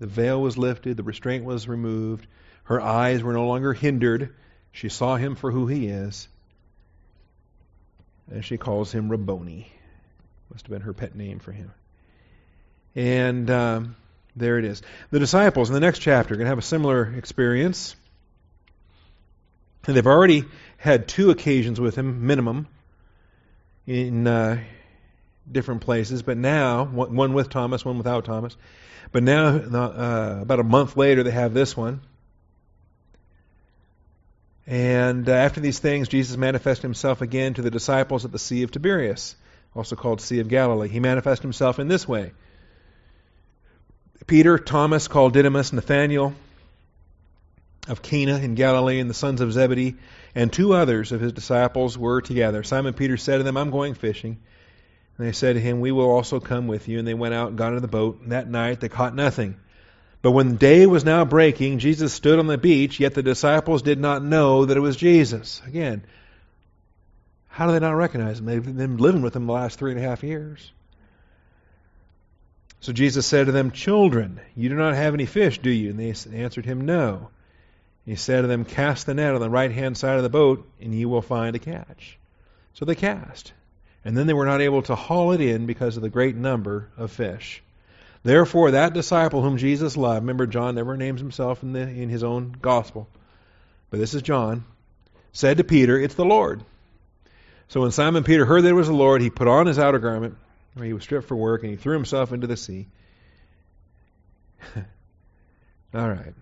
[0.00, 2.26] The veil was lifted, the restraint was removed,
[2.64, 4.34] her eyes were no longer hindered.
[4.72, 6.28] She saw him for who he is.
[8.30, 9.70] And she calls him Rabboni.
[10.50, 11.70] Must have been her pet name for him.
[12.96, 13.96] And um,
[14.34, 14.82] there it is.
[15.10, 17.94] The disciples in the next chapter are going to have a similar experience.
[19.86, 20.44] And they've already
[20.78, 22.66] had two occasions with him, minimum,
[23.86, 24.58] in uh,
[25.50, 28.56] different places, but now, one with Thomas, one without Thomas.
[29.12, 32.00] But now, uh, about a month later, they have this one.
[34.66, 38.62] And uh, after these things, Jesus manifested himself again to the disciples at the Sea
[38.62, 39.36] of Tiberias,
[39.74, 40.88] also called Sea of Galilee.
[40.88, 42.32] He manifested himself in this way
[44.26, 46.34] Peter, Thomas, called Didymus, Nathanael
[47.86, 49.96] of Cana in Galilee, and the sons of Zebedee,
[50.34, 52.62] and two others of his disciples were together.
[52.62, 54.40] Simon Peter said to them, I'm going fishing.
[55.16, 56.98] And they said to him, We will also come with you.
[56.98, 58.20] And they went out and got into the boat.
[58.20, 59.56] And that night they caught nothing.
[60.22, 64.00] But when day was now breaking, Jesus stood on the beach, yet the disciples did
[64.00, 65.60] not know that it was Jesus.
[65.66, 66.02] Again,
[67.48, 68.46] how do they not recognize him?
[68.46, 70.72] They've been living with him the last three and a half years.
[72.80, 75.90] So Jesus said to them, Children, you do not have any fish, do you?
[75.90, 77.28] And they answered him, No.
[78.04, 80.68] He said to them, Cast the net on the right hand side of the boat,
[80.80, 82.18] and you will find a catch.
[82.72, 83.52] So they cast.
[84.04, 86.90] And then they were not able to haul it in because of the great number
[86.96, 87.62] of fish.
[88.22, 92.24] Therefore, that disciple whom Jesus loved, remember, John never names himself in, the, in his
[92.24, 93.08] own gospel,
[93.90, 94.64] but this is John,
[95.32, 96.64] said to Peter, It's the Lord.
[97.68, 99.98] So when Simon Peter heard that it was the Lord, he put on his outer
[99.98, 100.36] garment,
[100.74, 102.86] where he was stripped for work, and he threw himself into the sea.
[105.94, 106.34] All right.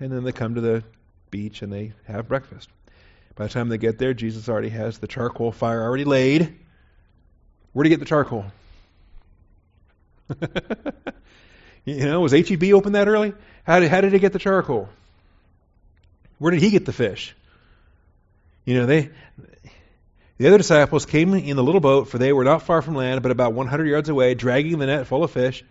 [0.00, 0.84] And then they come to the
[1.30, 2.68] beach and they have breakfast.
[3.34, 6.56] By the time they get there, Jesus already has the charcoal fire already laid.
[7.78, 8.44] Where he get the charcoal?
[11.84, 13.34] you know, was HEB open that early?
[13.62, 14.88] How did, how did he get the charcoal?
[16.38, 17.36] Where did he get the fish?
[18.64, 19.10] You know, they
[20.38, 23.22] the other disciples came in the little boat, for they were not far from land,
[23.22, 25.62] but about 100 yards away, dragging the net full of fish.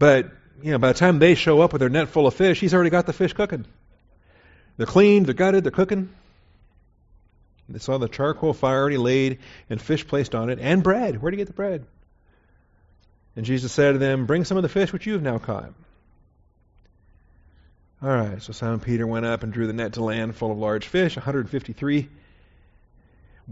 [0.00, 2.58] But you know, by the time they show up with their net full of fish,
[2.58, 3.64] he's already got the fish cooking.
[4.76, 6.08] They're cleaned, they're gutted, they're cooking.
[7.68, 9.38] They saw the charcoal fire already laid
[9.70, 11.22] and fish placed on it, and bread.
[11.22, 11.86] Where did he get the bread?
[13.34, 15.72] And Jesus said to them, Bring some of the fish which you have now caught.
[18.02, 20.58] All right, so Simon Peter went up and drew the net to land full of
[20.58, 22.08] large fish, 153.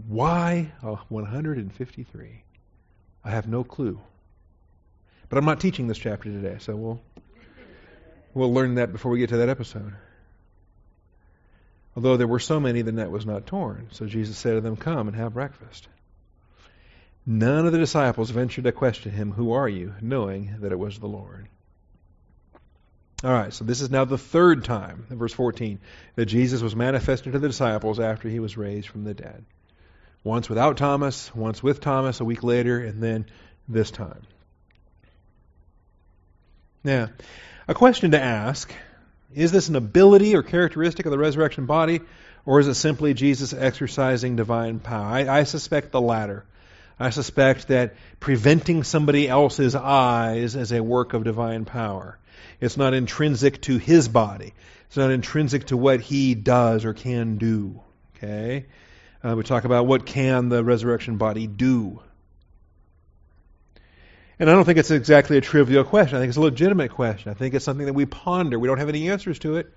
[0.07, 2.43] Why oh, 153?
[3.23, 3.99] I have no clue.
[5.29, 7.01] But I'm not teaching this chapter today, so we'll
[8.33, 9.93] we'll learn that before we get to that episode.
[11.95, 13.87] Although there were so many, the net was not torn.
[13.91, 15.87] So Jesus said to them, Come and have breakfast.
[17.25, 19.93] None of the disciples ventured to question him, Who are you?
[20.01, 21.47] knowing that it was the Lord.
[23.23, 25.79] All right, so this is now the third time, verse 14,
[26.15, 29.45] that Jesus was manifested to the disciples after he was raised from the dead.
[30.23, 33.27] Once without Thomas, once with Thomas a week later, and then
[33.67, 34.21] this time.
[36.83, 37.09] Now,
[37.67, 38.73] a question to ask
[39.33, 42.01] is this an ability or characteristic of the resurrection body,
[42.45, 45.05] or is it simply Jesus exercising divine power?
[45.05, 46.45] I, I suspect the latter.
[46.99, 52.19] I suspect that preventing somebody else's eyes is a work of divine power.
[52.59, 54.53] It's not intrinsic to his body.
[54.87, 57.81] It's not intrinsic to what he does or can do.
[58.17, 58.67] Okay?
[59.23, 62.01] Uh, we talk about what can the resurrection body do.
[64.41, 66.17] And I don't think it's exactly a trivial question.
[66.17, 67.29] I think it's a legitimate question.
[67.29, 68.57] I think it's something that we ponder.
[68.57, 69.71] We don't have any answers to it,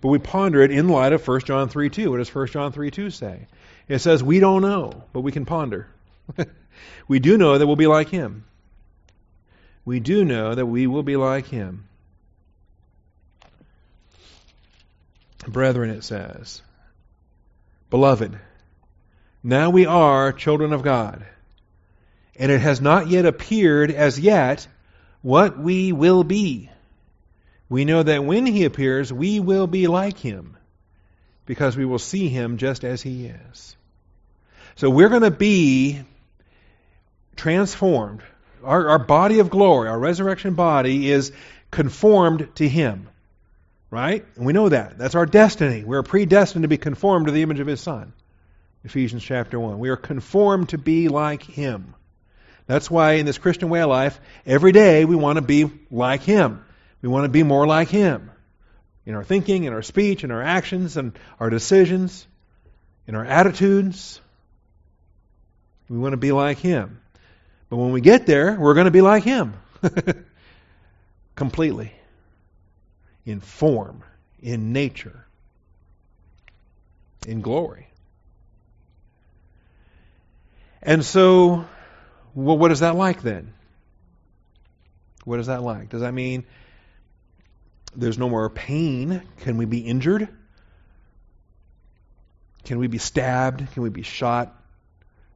[0.00, 2.10] but we ponder it in light of 1 John 3 2.
[2.10, 3.46] What does 1 John 3 2 say?
[3.86, 5.86] It says, We don't know, but we can ponder.
[7.08, 8.44] we do know that we'll be like him.
[9.84, 11.86] We do know that we will be like him.
[15.46, 16.60] Brethren, it says,
[17.88, 18.36] Beloved,
[19.44, 21.24] now we are children of God,
[22.38, 24.66] and it has not yet appeared as yet
[25.22, 26.70] what we will be.
[27.68, 30.56] We know that when he appears, we will be like him,
[31.44, 33.76] because we will see him just as he is.
[34.76, 36.00] So we're going to be
[37.36, 38.22] transformed.
[38.62, 41.32] Our, our body of glory, our resurrection body, is
[41.70, 43.08] conformed to him.
[43.90, 44.24] Right?
[44.36, 44.98] And we know that.
[44.98, 45.82] That's our destiny.
[45.82, 48.12] We're predestined to be conformed to the image of His Son.
[48.84, 49.78] Ephesians chapter 1.
[49.78, 51.94] We are conformed to be like Him.
[52.68, 56.22] That's why in this Christian way of life, every day we want to be like
[56.22, 56.62] Him.
[57.00, 58.30] We want to be more like Him.
[59.06, 62.26] In our thinking, in our speech, in our actions, and our decisions,
[63.06, 64.20] in our attitudes.
[65.88, 67.00] We want to be like Him.
[67.70, 69.54] But when we get there, we're going to be like Him.
[71.34, 71.92] Completely
[73.24, 74.02] in form,
[74.42, 75.26] in nature,
[77.26, 77.88] in glory.
[80.82, 81.66] And so,
[82.38, 83.52] well, what is that like then?
[85.24, 85.88] What is that like?
[85.88, 86.44] Does that mean
[87.96, 89.22] there's no more pain?
[89.38, 90.28] Can we be injured?
[92.64, 93.72] Can we be stabbed?
[93.72, 94.54] Can we be shot?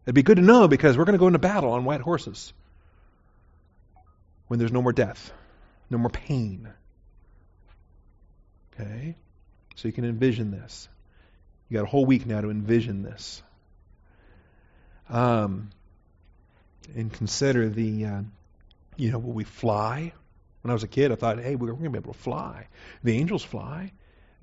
[0.06, 2.52] It'd be good to know because we're going to go into battle on white horses
[4.46, 5.32] when there's no more death,
[5.90, 6.68] no more pain.
[8.74, 9.16] Okay?
[9.74, 10.88] So you can envision this.
[11.68, 13.42] You got a whole week now to envision this.
[15.08, 15.70] Um,
[16.94, 18.20] and consider the, uh,
[18.96, 20.12] you know, will we fly?
[20.62, 22.68] When I was a kid, I thought, hey, we're going to be able to fly.
[23.02, 23.92] The angels fly.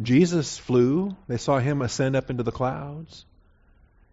[0.01, 1.15] Jesus flew.
[1.27, 3.25] They saw him ascend up into the clouds.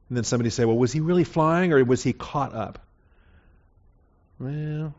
[0.09, 2.79] And then somebody said, well, was he really flying or was he caught up?
[4.39, 4.95] Well,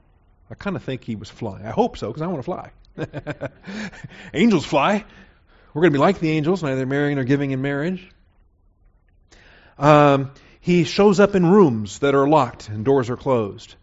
[0.49, 1.65] I kind of think he was flying.
[1.65, 2.71] I hope so because I want to fly.
[4.33, 5.05] angels fly.
[5.73, 8.09] We're going to be like the angels, neither marrying nor giving in marriage.
[9.77, 13.75] Um, he shows up in rooms that are locked and doors are closed.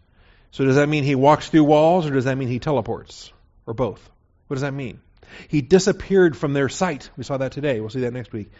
[0.51, 3.31] So does that mean he walks through walls or does that mean he teleports?
[3.65, 4.09] Or both?
[4.47, 5.01] What does that mean?
[5.47, 7.09] He disappeared from their sight.
[7.17, 7.79] We saw that today.
[7.79, 8.51] We'll see that next week.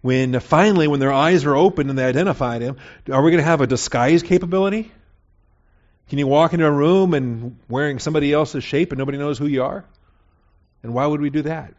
[0.00, 2.76] When uh, finally, when their eyes were open and they identified him,
[3.10, 4.90] are we going to have a disguise capability?
[6.08, 9.46] Can you walk into a room and wearing somebody else's shape and nobody knows who
[9.46, 9.84] you are?
[10.82, 11.72] And why would we do that?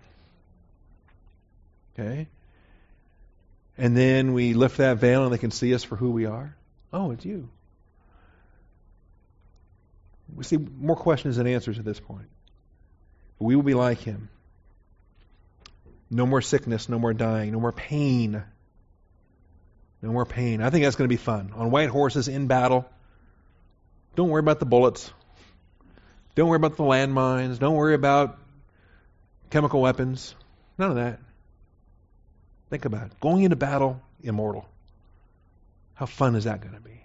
[1.93, 2.27] Okay?
[3.77, 6.55] And then we lift that veil and they can see us for who we are.
[6.93, 7.49] Oh, it's you.
[10.33, 12.29] We see more questions than answers at this point.
[13.39, 14.29] We will be like him.
[16.09, 18.43] No more sickness, no more dying, no more pain.
[20.01, 20.61] No more pain.
[20.61, 21.51] I think that's going to be fun.
[21.55, 22.85] On white horses in battle.
[24.15, 25.11] Don't worry about the bullets.
[26.35, 27.59] Don't worry about the landmines.
[27.59, 28.37] Don't worry about
[29.49, 30.35] chemical weapons.
[30.77, 31.19] None of that.
[32.75, 33.19] Think about it.
[33.21, 34.67] Going into battle, immortal.
[35.93, 36.99] How fun is that going to be?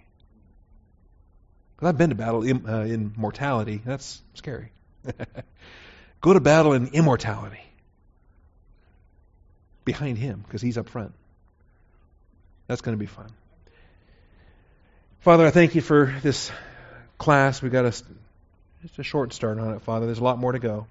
[1.73, 3.81] Because I've been to battle in, uh, in mortality.
[3.85, 4.73] That's scary.
[6.19, 7.61] Go to battle in immortality.
[9.85, 11.13] Behind him, because he's up front.
[12.67, 13.31] That's going to be fun.
[15.21, 16.51] Father, I thank you for this
[17.17, 17.61] class.
[17.61, 17.91] We've got a,
[18.81, 20.05] just a short start on it, Father.
[20.05, 20.87] There's a lot more to go.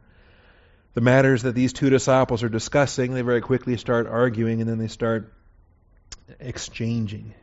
[0.94, 4.78] The matters that these two disciples are discussing, they very quickly start arguing and then
[4.78, 5.32] they start
[6.40, 7.34] exchanging.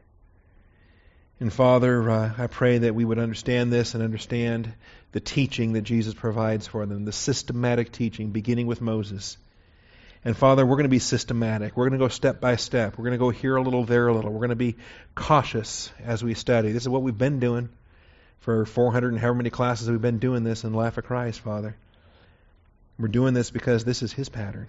[1.40, 4.74] And Father, uh, I pray that we would understand this and understand
[5.12, 9.38] the teaching that Jesus provides for them, the systematic teaching, beginning with Moses.
[10.26, 11.78] And Father, we're going to be systematic.
[11.78, 12.98] We're going to go step by step.
[12.98, 14.32] We're going to go here a little, there a little.
[14.32, 14.76] We're going to be
[15.16, 16.72] cautious as we study.
[16.72, 17.70] This is what we've been doing
[18.40, 21.76] for 400 and however many classes we've been doing this in Life of Christ, Father.
[23.00, 24.68] We're doing this because this is His pattern.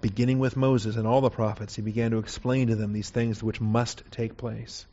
[0.00, 3.42] Beginning with Moses and all the prophets, He began to explain to them these things
[3.42, 4.86] which must take place.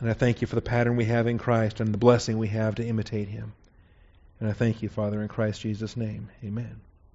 [0.00, 2.48] And I thank you for the pattern we have in Christ and the blessing we
[2.48, 3.52] have to imitate Him.
[4.40, 6.28] And I thank you, Father, in Christ Jesus' name.
[6.44, 6.80] Amen.